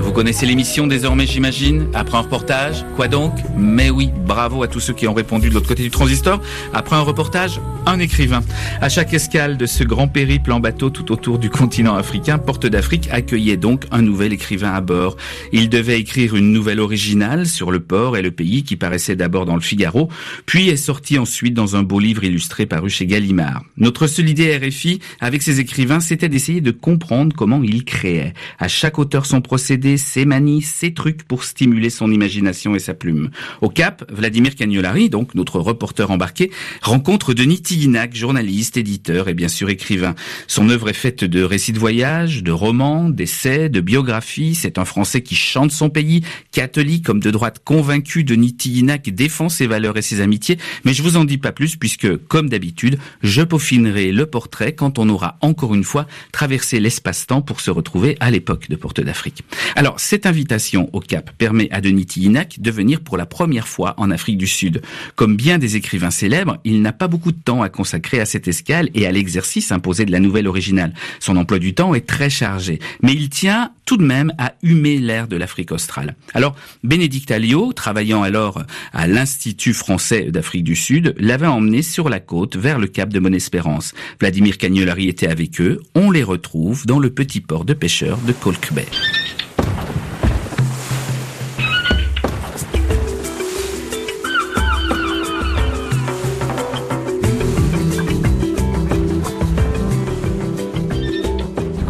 [0.00, 1.88] Vous connaissez l'émission désormais, j'imagine?
[1.92, 2.84] Après un reportage?
[2.94, 3.32] Quoi donc?
[3.56, 6.40] Mais oui, bravo à tous ceux qui ont répondu de l'autre côté du transistor.
[6.72, 8.42] Après un reportage, un écrivain.
[8.80, 12.66] À chaque escale de ce grand périple en bateau tout autour du continent africain, Porte
[12.66, 15.16] d'Afrique accueillait donc un nouvel écrivain à bord.
[15.52, 19.46] Il devait écrire une nouvelle originale sur le port et le pays qui paraissait d'abord
[19.46, 20.08] dans le Figaro,
[20.46, 23.62] puis est sorti ensuite dans un beau livre illustré paru chez Gallimard.
[23.76, 28.34] Notre seule idée RFI avec ces écrivains, c'était d'essayer de comprendre comment ils créaient.
[28.58, 32.94] À chaque auteur son procédé, ses manies, ses trucs pour stimuler son imagination et sa
[32.94, 33.30] plume.
[33.60, 36.50] Au Cap, Vladimir Cagnolari, donc notre reporter embarqué,
[36.82, 40.14] rencontre Denis Tillinac, journaliste, éditeur et bien sûr écrivain.
[40.46, 44.54] Son œuvre est faite de récits de voyage, de romans, d'essais, de biographies.
[44.54, 48.24] C'est un Français qui chante son pays, catholique comme de droite convaincu.
[48.24, 50.56] Denis Tillinac défend ses valeurs et ses amitiés.
[50.86, 54.98] Mais je vous en dis pas plus puisque, comme d'habitude, je peaufinerai le portrait quand
[54.98, 59.44] on aura encore une fois traversé l'espace-temps pour se retrouver à l'époque de Porte d'Afrique.
[59.76, 63.92] Alors, cette invitation au Cap permet à Denis Tillinac de venir pour la première fois
[63.98, 64.80] en Afrique du Sud.
[65.16, 68.48] Comme bien des écrivains célèbres, il n'a pas beaucoup de temps à consacrer à cette
[68.48, 70.92] escale et à l'exercice imposé de la nouvelle originale.
[71.20, 74.98] Son emploi du temps est très chargé, mais il tient tout de même à humer
[74.98, 76.14] l'air de l'Afrique australe.
[76.34, 82.20] Alors, Bénédicte Alliot, travaillant alors à l'Institut français d'Afrique du Sud, l'avait emmené sur la
[82.20, 83.94] côte vers le cap de Bonne-Espérance.
[84.20, 85.80] Vladimir Cagnolari était avec eux.
[85.94, 88.68] On les retrouve dans le petit port de pêcheurs de Colk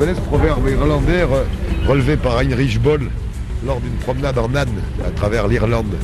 [0.08, 1.26] connais ce proverbe irlandais
[1.86, 3.10] relevé par Heinrich Boll
[3.66, 5.94] lors d'une promenade en âne à travers l'Irlande.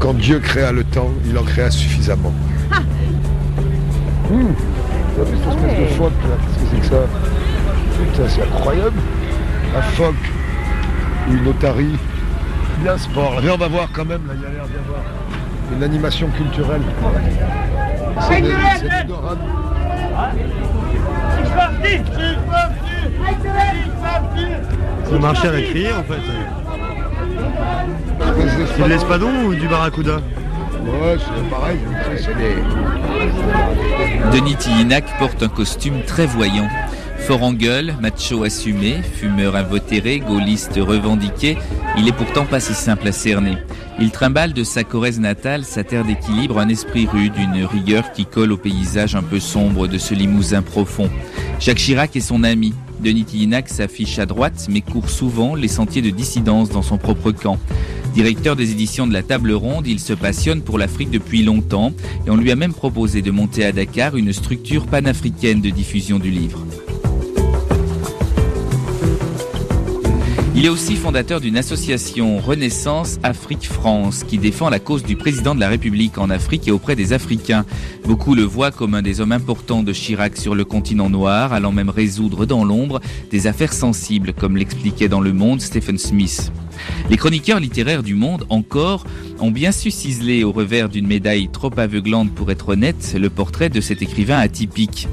[0.00, 2.32] Quand Dieu créa le temps, il en créa suffisamment.
[2.70, 2.80] Ah.
[4.30, 4.54] Mmh.
[5.16, 7.06] T'as vu cette espèce de phoque là Qu'est-ce que c'est que ça?
[7.98, 9.00] Putain, c'est incroyable.
[9.76, 10.14] Un phoque,
[11.30, 11.96] une otarie,
[12.82, 13.40] bien sport.
[13.40, 15.00] Viens, on va voir quand même, là, il y a l'air d'y avoir
[15.74, 16.82] une animation culturelle.
[18.28, 18.42] C'est
[25.12, 26.20] le marché à en fait.
[28.76, 31.78] C'est de l'espadon ou du barracuda Ouais, c'est pareil,
[32.16, 32.56] c'est des...
[34.36, 36.68] Denis Tillinac porte un costume très voyant.
[37.20, 41.56] Fort en gueule, macho assumé, fumeur invotéré, gaulliste revendiqué,
[41.96, 43.58] il est pourtant pas si simple à cerner.
[44.00, 48.26] Il trimballe de sa Corrèze natale, sa terre d'équilibre, un esprit rude, une rigueur qui
[48.26, 51.08] colle au paysage un peu sombre de ce Limousin profond.
[51.60, 52.74] Jacques Chirac est son ami.
[53.02, 57.32] Denis Tillinac s'affiche à droite, mais court souvent les sentiers de dissidence dans son propre
[57.32, 57.58] camp.
[58.14, 61.92] Directeur des éditions de la Table Ronde, il se passionne pour l'Afrique depuis longtemps
[62.26, 66.18] et on lui a même proposé de monter à Dakar une structure panafricaine de diffusion
[66.18, 66.64] du livre.
[70.54, 75.60] Il est aussi fondateur d'une association Renaissance Afrique-France qui défend la cause du président de
[75.60, 77.64] la République en Afrique et auprès des Africains.
[78.04, 81.72] Beaucoup le voient comme un des hommes importants de Chirac sur le continent noir, allant
[81.72, 86.52] même résoudre dans l'ombre des affaires sensibles, comme l'expliquait dans Le Monde Stephen Smith.
[87.08, 89.06] Les chroniqueurs littéraires du monde, encore,
[89.40, 93.70] ont bien su ciseler au revers d'une médaille trop aveuglante pour être honnête le portrait
[93.70, 95.08] de cet écrivain atypique.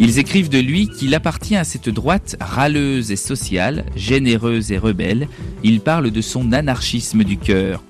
[0.00, 5.26] Ils écrivent de lui qu'il appartient à cette droite râleuse et sociale, généreuse et rebelle.
[5.64, 7.82] Ils parlent de son anarchisme du cœur.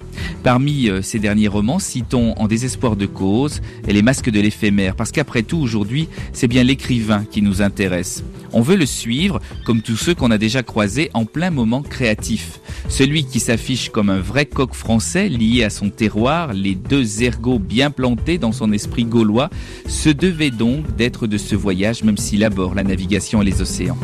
[0.43, 4.97] Parmi euh, ces derniers romans, citons En désespoir de cause et Les masques de l'éphémère,
[4.97, 8.25] parce qu'après tout, aujourd'hui, c'est bien l'écrivain qui nous intéresse.
[8.53, 12.61] On veut le suivre, comme tous ceux qu'on a déjà croisés en plein moment créatif.
[12.89, 17.59] Celui qui s'affiche comme un vrai coq français lié à son terroir, les deux ergots
[17.59, 19.51] bien plantés dans son esprit gaulois,
[19.87, 23.99] se devait donc d'être de ce voyage même s'il aborde la navigation et les océans.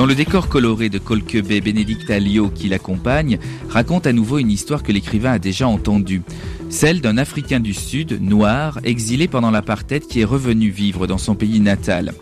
[0.00, 4.82] Dans le décor coloré de Colquebet, Bénédicte Alliot, qui l'accompagne, raconte à nouveau une histoire
[4.82, 6.22] que l'écrivain a déjà entendue.
[6.70, 11.34] Celle d'un Africain du Sud, noir, exilé pendant l'apartheid qui est revenu vivre dans son
[11.34, 12.14] pays natal.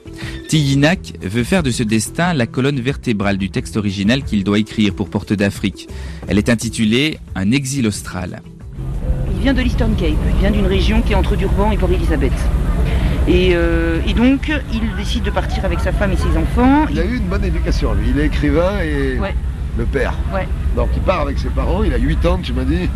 [0.49, 4.93] Tillinac veut faire de ce destin la colonne vertébrale du texte original qu'il doit écrire
[4.93, 5.89] pour Porte d'Afrique.
[6.27, 8.43] Elle est intitulée Un exil austral.
[9.39, 12.33] Il vient de l'Eastern Cape, il vient d'une région qui est entre Durban et Port-Elizabeth.
[13.29, 16.87] Euh, et, donc, il décide de partir avec sa femme et ses enfants.
[16.91, 18.11] Il a eu une bonne éducation, lui.
[18.11, 19.17] Il est écrivain et
[19.77, 20.15] le père.
[20.35, 20.49] Ouais.
[20.75, 21.85] Donc, il part avec ses parents.
[21.85, 22.89] Il a 8 ans, tu m'as dit.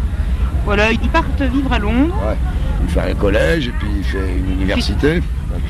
[0.65, 2.15] Voilà, ils partent vivre à Londres.
[2.27, 2.37] Ouais.
[2.83, 5.23] Il fait un collège et puis il fait une université.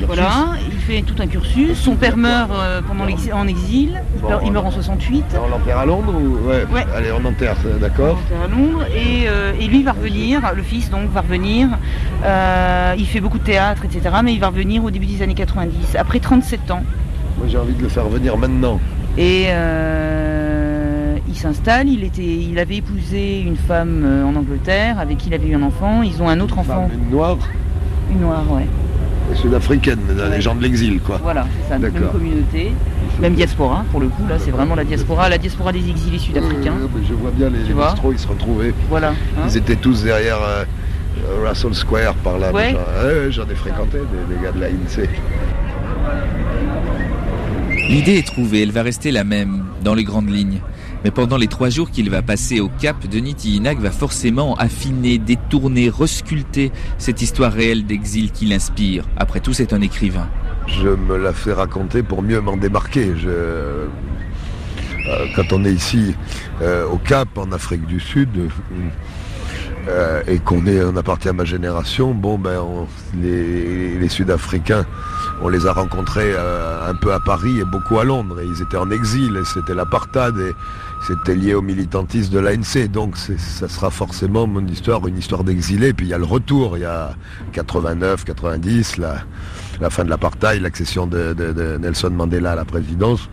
[0.05, 1.77] Voilà, il fait tout un cursus.
[1.77, 4.01] Son père meurt euh, pendant en exil.
[4.43, 5.25] Il, meurt, en 68.
[5.43, 6.47] On l'enterre à Londres ou...
[6.47, 6.85] ouais.
[6.95, 8.19] Allez, on enterre, d'accord.
[8.43, 10.41] à Londres et, euh, et, lui va revenir.
[10.55, 11.69] Le fils donc va revenir.
[12.23, 14.15] Euh, il fait beaucoup de théâtre, etc.
[14.23, 16.83] Mais il va revenir au début des années 90, après 37 ans.
[17.37, 18.79] Moi, j'ai envie de le faire venir maintenant.
[19.17, 19.47] Et
[21.33, 21.89] il s'installe.
[21.89, 25.63] Il était, il avait épousé une femme en Angleterre avec qui il avait eu un
[25.63, 26.01] enfant.
[26.03, 26.89] Ils ont un autre enfant.
[26.93, 27.37] une noire.
[28.11, 28.67] Une noire, ouais
[29.35, 29.99] sud-africaine,
[30.31, 31.19] les gens de l'exil, quoi.
[31.21, 32.71] Voilà, c'est ça, même communauté,
[33.19, 36.75] même diaspora, pour le coup, là, c'est vraiment la diaspora, la diaspora des exilés sud-africains.
[37.07, 38.73] je vois bien les, les ils se retrouvaient.
[38.89, 39.09] Voilà.
[39.09, 39.47] Hein.
[39.47, 40.65] ils étaient tous derrière euh,
[41.47, 42.51] Russell Square, par là.
[43.29, 45.09] J'en ai fréquenté des, des gars de la INSEE.
[47.89, 50.59] L'idée est trouvée, elle va rester la même, dans les grandes lignes.
[51.03, 55.17] Mais pendant les trois jours qu'il va passer au Cap, Denis Tillinac va forcément affiner,
[55.17, 59.05] détourner, resculpter cette histoire réelle d'exil qui l'inspire.
[59.17, 60.27] Après tout, c'est un écrivain.
[60.67, 63.13] Je me la fais raconter pour mieux m'en démarquer.
[65.07, 66.15] Euh, quand on est ici
[66.61, 68.29] euh, au Cap, en Afrique du Sud,
[69.89, 72.63] euh, et qu'on est, on appartient à ma génération, bon ben
[73.21, 74.85] les, Sud-Africains,
[75.41, 78.39] on les a rencontrés un peu à Paris et beaucoup à Londres.
[78.39, 80.55] Et ils étaient en exil, et c'était l'apartheid.
[81.07, 85.93] C'était lié au militantisme de l'ANC, donc ça sera forcément mon histoire, une histoire d'exilé.
[85.93, 87.15] Puis il y a le retour, il y a
[87.51, 93.29] 89, 90, la, fin de l'apartheid, l'accession de, Nelson Mandela à la présidence.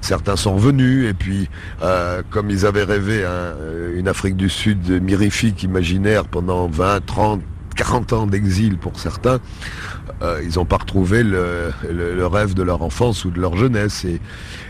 [0.00, 1.48] Certains sont revenus et puis,
[1.82, 3.54] euh, comme ils avaient rêvé hein,
[3.94, 7.42] une Afrique du Sud mirifique, imaginaire pendant 20, 30,
[7.76, 9.38] 40 ans d'exil pour certains,
[10.22, 11.72] euh, ils n'ont pas retrouvé le,
[12.26, 14.04] rêve de leur enfance ou de leur jeunesse.
[14.04, 14.20] Et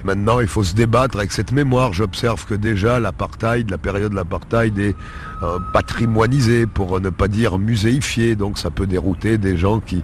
[0.04, 1.92] maintenant, il faut se débattre avec cette mémoire.
[1.92, 4.96] J'observe que déjà l'apartheid, la période de l'apartheid est
[5.42, 8.34] euh, patrimoinisée, pour ne pas dire muséifiée.
[8.34, 10.02] Donc ça peut dérouter des gens qui,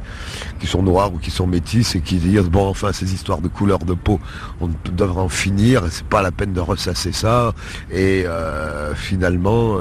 [0.60, 3.48] qui sont noirs ou qui sont métis et qui disent bon, enfin, ces histoires de
[3.48, 4.20] couleur de peau,
[4.60, 5.82] on devrait en finir.
[5.90, 7.52] C'est pas la peine de ressasser ça.
[7.90, 9.78] Et euh, finalement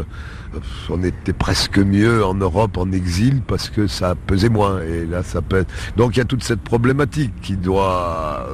[0.89, 4.81] on était presque mieux en Europe en exil parce que ça pesait moins.
[4.81, 5.65] Et là, ça pèse.
[5.97, 8.47] Donc il y a toute cette problématique qui doit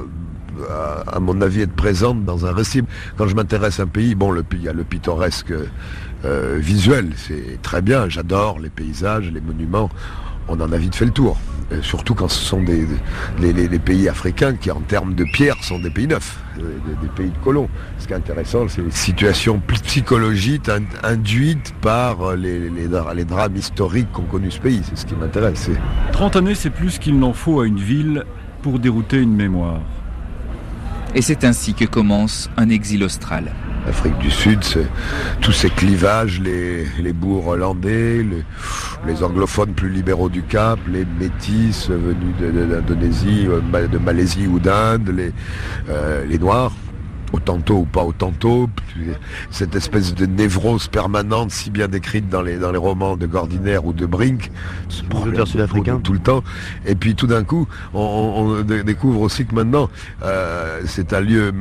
[1.06, 2.82] à mon avis, être présente dans un récit.
[3.16, 5.52] Quand je m'intéresse à un pays, bon, le, il y a le pittoresque
[6.24, 9.90] euh, visuel, c'est très bien, j'adore les paysages, les monuments
[10.48, 11.36] on en a vite fait le tour.
[11.82, 12.86] surtout quand ce sont des,
[13.40, 17.30] les, pays africains qui, en termes de pierres, sont des pays neufs, euh, des, pays
[17.30, 17.68] de colons.
[17.98, 20.70] Ce qui est intéressant, c'est les situations psychologiques
[21.02, 24.80] induites par les, les drames historiques qu'ont connus ce pays.
[24.88, 25.70] C'est ce qui m'intéresse.
[26.12, 28.24] 30 années, c'est plus qu'il n'en faut à une ville
[28.62, 29.80] pour dérouter une mémoire.
[31.14, 33.52] Et c'est ainsi que commence un exil austral.
[33.88, 34.60] L'Afrique du Sud,
[35.40, 38.22] tous ces clivages, les, les bourgs hollandais,
[39.06, 45.08] les, anglophones plus libéraux du Cap, les métis venus d'Indonésie, de, de, Malaisie ou d'Inde,
[45.16, 45.32] les,
[45.88, 46.72] euh, les Noirs
[47.32, 48.68] au tantôt ou pas au tantôt,
[49.50, 53.84] cette espèce de névrose permanente si bien décrite dans les, dans les romans de Gordinaire
[53.84, 54.50] ou de Brink,
[54.88, 56.42] sud-africain tout le temps.
[56.86, 59.88] Et puis tout d'un coup, on, découvre aussi que maintenant,
[60.22, 61.52] euh, c'est un lieu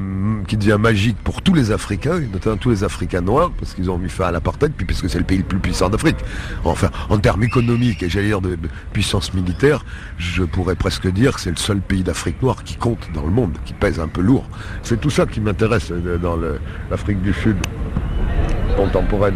[0.47, 3.97] qui devient magique pour tous les Africains, notamment tous les Africains noirs, parce qu'ils ont
[3.97, 6.17] mis fin à l'apartheid, puis parce que c'est le pays le plus puissant d'Afrique.
[6.63, 8.57] Enfin, en termes économiques et j'allais dire de
[8.93, 9.85] puissance militaire,
[10.17, 13.31] je pourrais presque dire que c'est le seul pays d'Afrique noire qui compte dans le
[13.31, 14.47] monde, qui pèse un peu lourd.
[14.83, 15.91] C'est tout ça qui m'intéresse intéresse
[16.21, 16.37] dans
[16.91, 17.57] l'Afrique du Sud
[18.75, 19.33] contemporaine.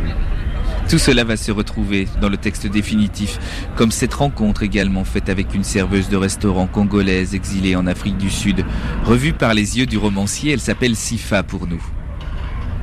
[0.88, 3.40] Tout cela va se retrouver dans le texte définitif,
[3.76, 8.30] comme cette rencontre également faite avec une serveuse de restaurant congolaise exilée en Afrique du
[8.30, 8.64] Sud.
[9.04, 11.84] Revue par les yeux du romancier, elle s'appelle Sifa pour nous.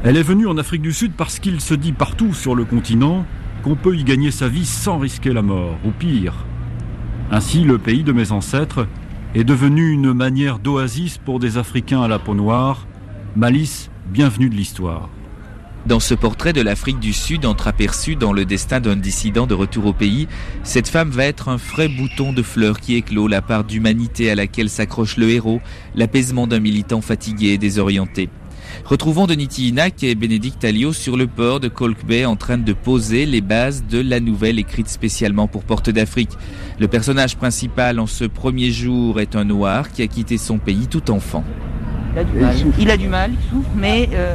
[0.02, 3.24] Elle est venue en Afrique du Sud parce qu'il se dit partout sur le continent
[3.62, 6.44] qu'on peut y gagner sa vie sans risquer la mort, ou pire.
[7.30, 8.88] Ainsi, le pays de mes ancêtres
[9.36, 12.86] est devenu une manière d'oasis pour des Africains à la peau noire,
[13.38, 15.08] Malice, bienvenue de l'histoire.
[15.86, 19.86] Dans ce portrait de l'Afrique du Sud entreaperçu dans le destin d'un dissident de retour
[19.86, 20.26] au pays,
[20.64, 24.34] cette femme va être un frais bouton de fleurs qui éclot la part d'humanité à
[24.34, 25.60] laquelle s'accroche le héros,
[25.94, 28.28] l'apaisement d'un militant fatigué et désorienté.
[28.84, 32.72] Retrouvons Denis Tillinac et Bénédicte Alliot sur le port de Colk Bay en train de
[32.72, 36.36] poser les bases de la nouvelle écrite spécialement pour Porte d'Afrique.
[36.80, 40.88] Le personnage principal en ce premier jour est un noir qui a quitté son pays
[40.88, 41.44] tout enfant.
[42.18, 42.56] Il a du mal.
[42.78, 44.34] Il, a du mal, il souffre, mais euh,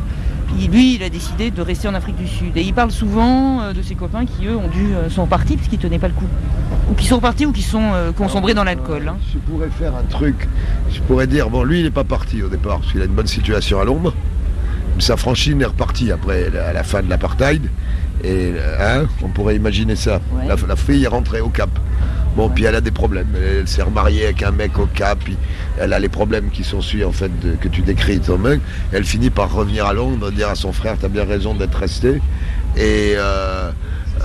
[0.71, 2.55] lui, il a décidé de rester en Afrique du Sud.
[2.55, 5.57] Et il parle souvent euh, de ses copains qui, eux, ont dû, euh, sont partis
[5.57, 6.27] parce qu'ils tenaient pas le coup.
[6.89, 9.07] Ou qui sont partis ou qui sont qui sombré dans l'alcool.
[9.07, 9.17] Hein.
[9.33, 10.47] Je pourrais faire un truc.
[10.91, 13.13] Je pourrais dire, bon, lui, il n'est pas parti au départ parce qu'il a une
[13.13, 14.13] bonne situation à Londres.
[14.99, 17.63] Sa franchise est repartie après à la fin de l'apartheid.
[18.23, 20.21] Et hein, on pourrait imaginer ça.
[20.47, 21.69] La, fille est rentrée au Cap
[22.35, 23.27] Bon, puis elle a des problèmes.
[23.35, 25.37] Elle, s'est remariée avec un mec au Cap, puis
[25.79, 27.31] elle a les problèmes qui sont celui en fait
[27.61, 28.59] que tu décris toi-même.
[28.91, 32.21] Elle finit par revenir à Londres, dire à son frère, t'as bien raison d'être resté.
[32.75, 33.71] Et euh,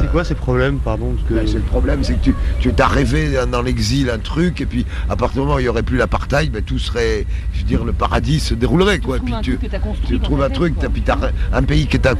[0.00, 1.34] c'est quoi ces problèmes, pardon que...
[1.34, 4.66] Ben, c'est le problème, c'est que tu, tu t'as rêvé dans l'exil un truc, et
[4.66, 7.58] puis à partir du moment où il n'y aurait plus l'apartheid, ben, tout serait, je
[7.60, 8.98] veux dire, le paradis se déroulerait.
[9.00, 9.18] Quoi.
[9.24, 9.58] puis tu,
[10.06, 11.18] tu trouves un truc, puis t'as
[11.52, 12.14] un pays qui t'a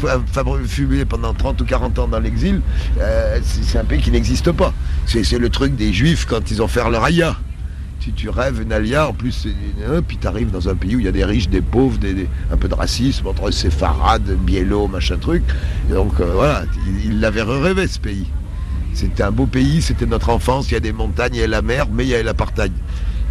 [0.67, 2.61] fumé pendant 30 ou 40 ans dans l'exil,
[3.01, 4.73] euh, c'est un pays qui n'existe pas.
[5.07, 7.37] C'est le truc des juifs quand ils ont fait leur aïa
[8.13, 9.47] tu rêves une alia, en plus,
[10.07, 12.29] puis tu arrives dans un pays où il y a des riches, des pauvres, des,
[12.51, 15.43] un peu de racisme entre séfarades, biello, machin truc.
[15.91, 16.65] donc euh, voilà,
[17.05, 18.27] il l'avait rêvé ce pays.
[18.95, 21.47] C'était un beau pays, c'était notre enfance, il y a des montagnes, il y a
[21.47, 22.73] la mer, mais il y a l'apartheid.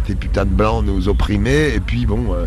[0.06, 2.46] Ces putains de blancs nous opprimaient, et puis bon, euh,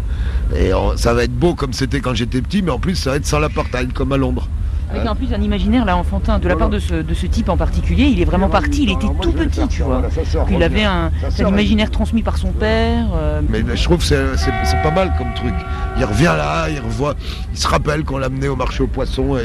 [0.55, 3.15] et ça va être beau comme c'était quand j'étais petit, mais en plus ça va
[3.17, 4.47] être sans l'apartheid, comme à Londres.
[4.91, 7.49] Avec en plus un imaginaire là enfantin de la part de ce, de ce type
[7.49, 10.03] en particulier, il est vraiment parti, il était tout petit, tu vois.
[10.49, 13.07] Il avait un, imaginaire transmis par son père.
[13.15, 13.41] Euh.
[13.49, 15.53] Mais je trouve que c'est pas mal comme truc.
[15.97, 17.15] Il revient là, il revoit,
[17.51, 19.37] il se rappelle qu'on l'a amené au marché aux poissons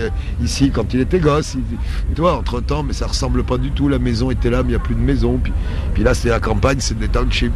[0.43, 1.57] ici quand il était gosse.
[2.15, 3.89] tu vois, entre temps, mais ça ressemble pas du tout.
[3.89, 5.39] La maison était là, mais il n'y a plus de maison.
[5.43, 5.53] Puis,
[5.95, 7.53] puis là, c'est la campagne, c'est des townships.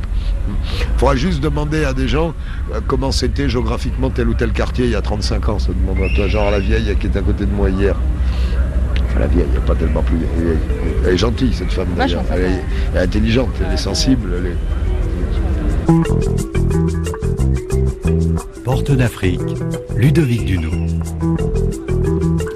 [0.49, 2.35] Il faudra juste demander à des gens
[2.75, 5.59] euh, comment c'était géographiquement tel ou tel quartier il y a 35 ans.
[5.59, 7.80] Ça demande à toi, genre la vieille qui est à côté de moi hier.
[7.89, 10.59] Enfin, la vieille, elle n'est pas tellement plus vieille.
[11.05, 12.25] Elle est gentille, cette femme d'ailleurs.
[12.33, 12.61] Elle,
[12.95, 14.29] est intelligente, elle est sensible.
[18.65, 19.41] Porte d'Afrique,
[19.97, 20.71] Ludovic Dunou.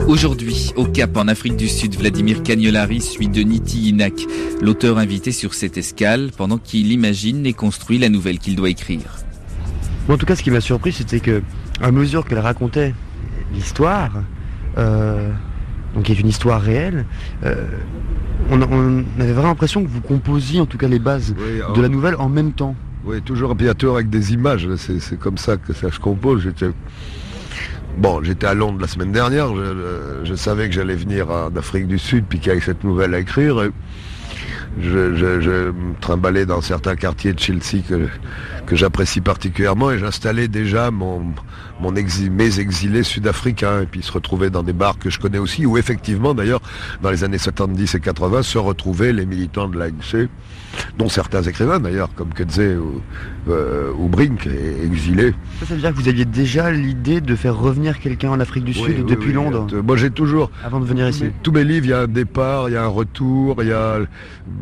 [0.07, 4.13] Aujourd'hui, au Cap, en Afrique du Sud, Vladimir Cagnolari suit Niti Inak,
[4.61, 9.25] l'auteur invité sur cette escale, pendant qu'il imagine et construit la nouvelle qu'il doit écrire.
[10.09, 11.43] en tout cas, ce qui m'a surpris, c'était que,
[11.81, 12.95] à mesure qu'elle racontait
[13.55, 14.21] l'histoire, euh,
[14.77, 17.07] donc qui est une histoire réelle,
[17.45, 17.67] euh,
[18.51, 21.35] on, avait vraiment l'impression que vous composiez en tout cas les bases
[21.75, 22.75] de la nouvelle en même temps.
[23.05, 26.43] Oui, toujours un tour avec des images, c'est comme ça que ça je compose.
[26.43, 26.71] J'étais
[27.97, 29.51] Bon, j'étais à Londres la semaine dernière,
[30.25, 33.15] je, savais que j'allais venir en Afrique du Sud, puis qu'il y avait cette nouvelle
[33.15, 33.71] à écrire.
[34.81, 38.09] je, je, me trimballais dans certains quartiers de Chelsea que,
[38.67, 41.23] que j'apprécie particulièrement et j'installais déjà mon,
[41.81, 45.67] mon mes exilés sud-africains et puis se retrouver dans des bars que je connais aussi
[45.67, 46.61] où effectivement d'ailleurs
[47.03, 50.29] dans les années 70 et 80 se retrouvaient les militants de l'ANC
[50.99, 53.01] dont certains écrivains d'ailleurs comme Kedze ou,
[53.49, 54.49] euh, ou Brink
[54.83, 55.35] exilés.
[55.61, 58.75] Ça, veut dire que vous aviez déjà l'idée de faire revenir quelqu'un en Afrique du
[58.75, 60.51] Sud depuis Londres Moi j'ai toujours...
[60.65, 62.85] Avant de venir ici Tous mes livres, il y a un départ, il y a
[62.85, 63.99] un retour, il y a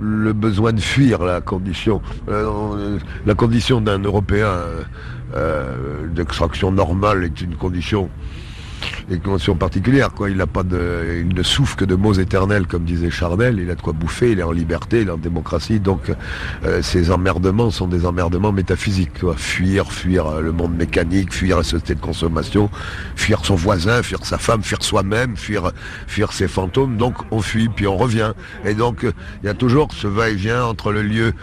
[0.01, 2.01] le besoin de fuir la condition.
[2.29, 4.51] Euh, la condition d'un Européen
[5.35, 8.11] euh, d'extraction normale est une condition
[9.11, 10.13] une condition particulière.
[10.13, 10.31] Quoi.
[10.31, 13.59] Il, a pas de, il ne souffre que de mots éternels, comme disait Charnel.
[13.59, 15.81] Il a de quoi bouffer, il est en liberté, il est en démocratie.
[15.81, 16.13] Donc
[16.65, 19.21] euh, ces emmerdements sont des emmerdements métaphysiques.
[19.21, 19.35] Quoi.
[19.37, 22.71] Fuir, fuir euh, le monde mécanique, fuir la société de consommation,
[23.17, 25.73] fuir son voisin, fuir sa femme, fuir soi-même, fuir,
[26.07, 26.97] fuir ses fantômes.
[26.97, 28.33] Donc on fuit, puis on revient.
[28.65, 31.35] Et donc il y a toujours ce va-et-vient entre le lieu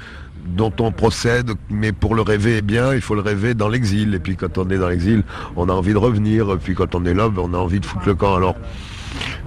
[0.45, 4.13] dont on procède, mais pour le rêver bien, il faut le rêver dans l'exil.
[4.13, 5.23] Et puis quand on est dans l'exil,
[5.55, 6.51] on a envie de revenir.
[6.51, 8.35] Et puis quand on est là, ben, on a envie de foutre le camp.
[8.35, 8.55] Alors,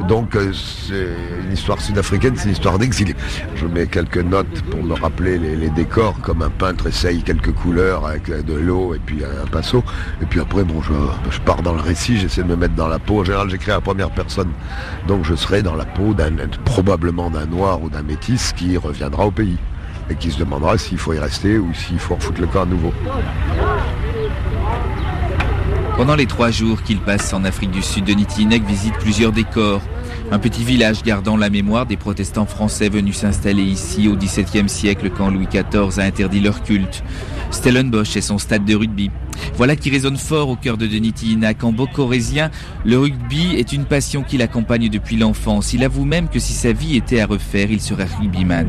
[0.08, 1.06] donc euh, c'est
[1.44, 3.14] une histoire sud-africaine, c'est une histoire d'exil.
[3.54, 8.06] Je mets quelques notes pour me rappeler les, décors, comme un peintre essaye quelques couleurs
[8.06, 9.82] avec de l'eau et puis un pinceau.
[10.20, 12.98] Et puis après, bon, je, pars dans le récit, j'essaie de me mettre dans la
[12.98, 13.20] peau.
[13.20, 14.50] En général, j'écris à la première personne.
[15.08, 16.14] Donc je serai dans la peau
[16.64, 19.58] probablement d'un noir ou d'un métis qui reviendra au pays
[20.12, 22.66] et qui se demandera s'il faut y rester ou s'il faut foutre le corps à
[22.66, 22.92] nouveau.
[25.96, 29.82] Pendant les trois jours qu'il passe en Afrique du Sud, Denis Tinek visite plusieurs décors.
[30.30, 35.10] Un petit village gardant la mémoire des protestants français venus s'installer ici au XVIIe siècle
[35.10, 37.04] quand Louis XIV a interdit leur culte.
[37.50, 39.10] Stellenbosch et son stade de rugby.
[39.56, 41.62] Voilà qui résonne fort au cœur de Denis Tinak.
[41.62, 42.50] En bocorésien,
[42.84, 45.74] le rugby est une passion qui l'accompagne depuis l'enfance.
[45.74, 48.66] Il avoue même que si sa vie était à refaire, il serait rugbyman.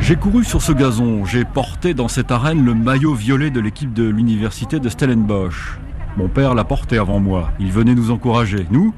[0.00, 3.92] J'ai couru sur ce gazon, j'ai porté dans cette arène le maillot violet de l'équipe
[3.92, 5.78] de l'université de Stellenbosch.
[6.16, 8.66] Mon père l'a porté avant moi, il venait nous encourager.
[8.70, 8.94] Nous,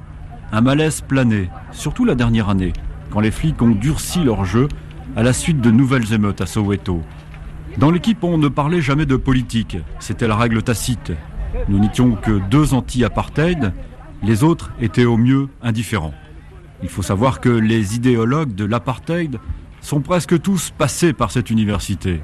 [0.52, 2.72] un malaise planait, surtout la dernière année,
[3.10, 4.68] quand les flics ont durci leur jeu
[5.16, 7.02] à la suite de nouvelles émeutes à Soweto.
[7.76, 11.12] Dans l'équipe, on ne parlait jamais de politique, c'était la règle tacite.
[11.68, 13.72] Nous n'étions que deux anti-apartheid,
[14.22, 16.14] les autres étaient au mieux indifférents.
[16.82, 19.38] Il faut savoir que les idéologues de l'apartheid
[19.88, 22.20] sont presque tous passés par cette université.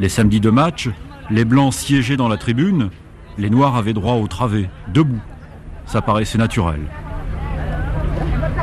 [0.00, 0.90] Les samedis de match,
[1.30, 2.90] les blancs siégeaient dans la tribune,
[3.38, 5.20] les noirs avaient droit au travées, debout.
[5.86, 6.80] Ça paraissait naturel.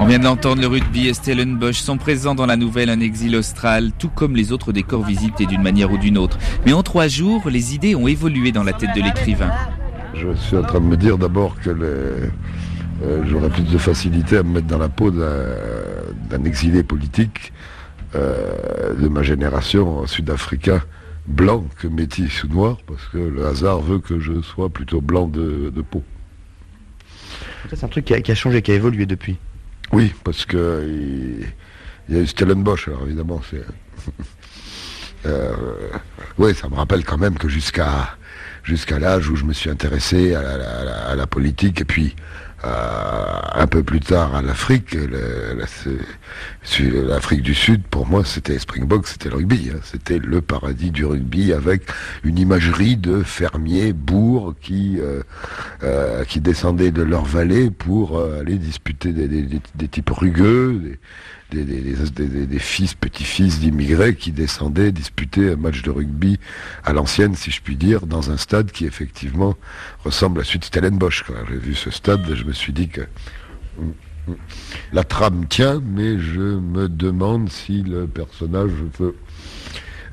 [0.01, 3.93] On vient d'entendre le rugby et Stellenbosch sont présents dans la nouvelle Un exil austral,
[3.97, 6.37] tout comme les autres décors visités d'une manière ou d'une autre.
[6.65, 9.51] Mais en trois jours, les idées ont évolué dans la tête de l'écrivain.
[10.13, 12.27] Je suis en train de me dire d'abord que euh,
[13.29, 17.53] j'aurais plus de facilité à me mettre dans la peau d'un exilé politique
[18.15, 20.81] euh, de ma génération sud-africain
[21.27, 25.27] blanc que métis ou noir, parce que le hasard veut que je sois plutôt blanc
[25.27, 26.03] de, peau.
[27.69, 29.37] c'est un truc qui a, changé, qui a évolué depuis.
[29.91, 30.83] Oui, parce que
[32.09, 33.63] il, y a eu Stellenbosch, alors évidemment, c'est.
[35.25, 35.51] Euh,
[36.37, 38.15] oui, ça me rappelle quand même que jusqu'à
[38.63, 42.15] jusqu'à l'âge où je me suis intéressé à la politique, et puis
[42.63, 44.95] un peu plus tard à l'Afrique,
[46.77, 49.71] l'Afrique du Sud, pour moi, c'était Springbok, c'était le rugby.
[49.73, 49.79] Hein.
[49.83, 51.83] C'était le paradis du rugby avec
[52.23, 55.23] une imagerie de fermiers, bourgs qui, euh,
[55.83, 60.97] euh, qui descendaient de leur vallée pour euh, aller disputer des, types rugueux,
[61.51, 66.39] des, fils, petits-fils d'immigrés qui descendaient disputer un match de rugby
[66.83, 69.55] à l'ancienne, si je puis dire, dans un stade qui effectivement
[70.03, 71.23] ressemble à celui de Stellenbosch.
[71.49, 73.01] J'ai vu ce stade, je me suis dit que
[74.93, 79.15] la trame tient, mais je me demande si le personnage veut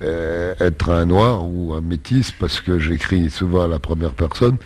[0.02, 4.58] euh, être un noir ou un métis, parce que j'écris souvent à la première personne.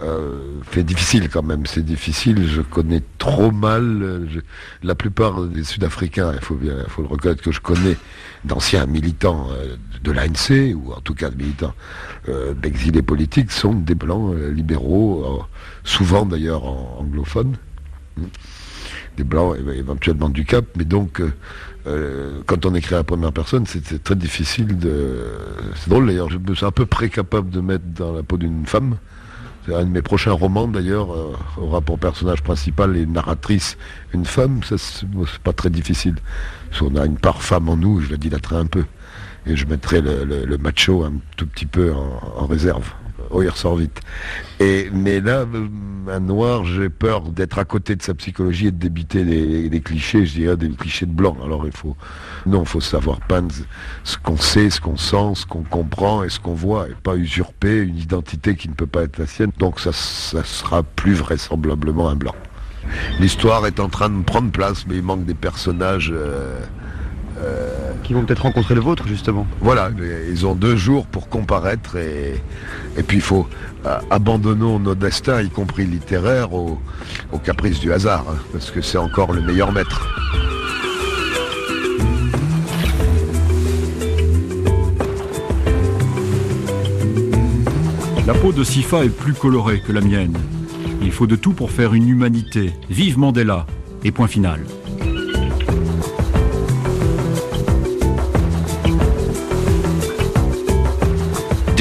[0.00, 2.46] Euh, c'est difficile quand même, c'est difficile.
[2.48, 4.28] Je connais trop mal
[4.82, 6.32] la plupart des Sud-Africains.
[6.34, 7.96] Il faut le reconnaître que je connais
[8.44, 11.74] d'anciens militants euh, de l'ANC ou en tout cas de militants
[12.28, 15.44] euh, d'exilés politiques sont des blancs libéraux,
[15.84, 17.56] souvent d'ailleurs anglophones.
[19.16, 20.64] Des blancs éventuellement du Cap.
[20.76, 21.22] Mais donc
[22.46, 25.26] quand on écrit à la première personne, c'est très difficile de.
[25.76, 26.30] C'est drôle d'ailleurs.
[26.30, 28.96] Je me suis à peu près capable de mettre dans la peau d'une femme.
[29.72, 33.78] Un de mes prochains romans d'ailleurs euh, aura pour personnage principal et narratrice
[34.12, 34.62] une femme.
[34.62, 35.08] Ça c'est
[35.42, 36.16] pas très difficile.
[36.70, 38.84] Si on a une part femme en nous, je la dilaterai un peu
[39.46, 42.92] et je mettrai le, macho un tout petit peu en réserve.
[43.30, 44.00] Oh, il ressort vite.
[44.60, 45.46] Et, mais là,
[46.08, 50.26] un noir, j'ai peur d'être à côté de sa psychologie et de débiter des, clichés,
[50.26, 51.36] je dirais, des clichés de blanc.
[51.44, 51.96] Alors il faut,
[52.46, 53.54] non, il faut savoir peindre
[54.02, 57.16] ce qu'on sait, ce qu'on sent, ce qu'on comprend et ce qu'on voit, et pas
[57.16, 59.52] usurper une identité qui ne peut pas être la sienne.
[59.58, 62.34] Donc ça, ça sera plus vraisemblablement un blanc.
[63.20, 66.10] L'histoire est en train de prendre place, mais il manque des personnages.
[66.12, 66.60] Euh,
[67.38, 69.46] euh, qui vont peut-être rencontrer le vôtre justement.
[69.60, 69.90] Voilà,
[70.30, 72.40] ils ont deux jours pour comparaître et,
[72.96, 73.48] et puis il faut
[73.86, 76.78] euh, abandonner nos destins, y compris littéraires, aux,
[77.42, 80.08] caprices du hasard, hein, parce que c'est encore le meilleur maître.
[88.26, 90.38] La peau de Sifa est plus colorée que la mienne.
[91.02, 92.72] Il faut de tout pour faire une humanité.
[92.88, 93.66] Vive Mandela.
[94.02, 94.60] Et point final.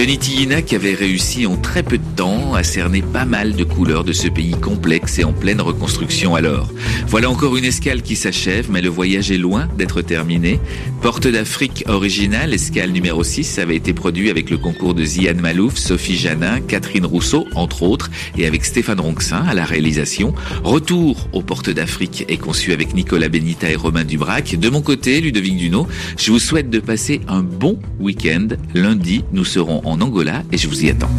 [0.04, 4.04] Denis Tillinac avait réussi en très peu de temps à cerner pas mal de couleurs
[4.04, 6.68] de ce pays complexe et en pleine reconstruction alors.
[7.08, 10.60] Voilà encore une escale qui s'achève, mais le voyage est loin d'être terminé.
[11.02, 15.78] Porte d'Afrique originale, escale numéro 6, avait été produit avec le concours de Ziad Malouf,
[15.78, 20.34] Sophie Janin, Catherine Rousseau, entre autres, et avec Stéphane Ronxin à la réalisation.
[20.66, 24.60] Retour aux Portes d'Afrique est conçu avec Nicolas Benita et Romain Dubrac.
[24.60, 25.88] De mon côté, Ludovic Duno,
[26.18, 28.50] je vous souhaite de passer un bon week-end.
[28.74, 31.10] Lundi, nous serons en Angola et je vous y attends.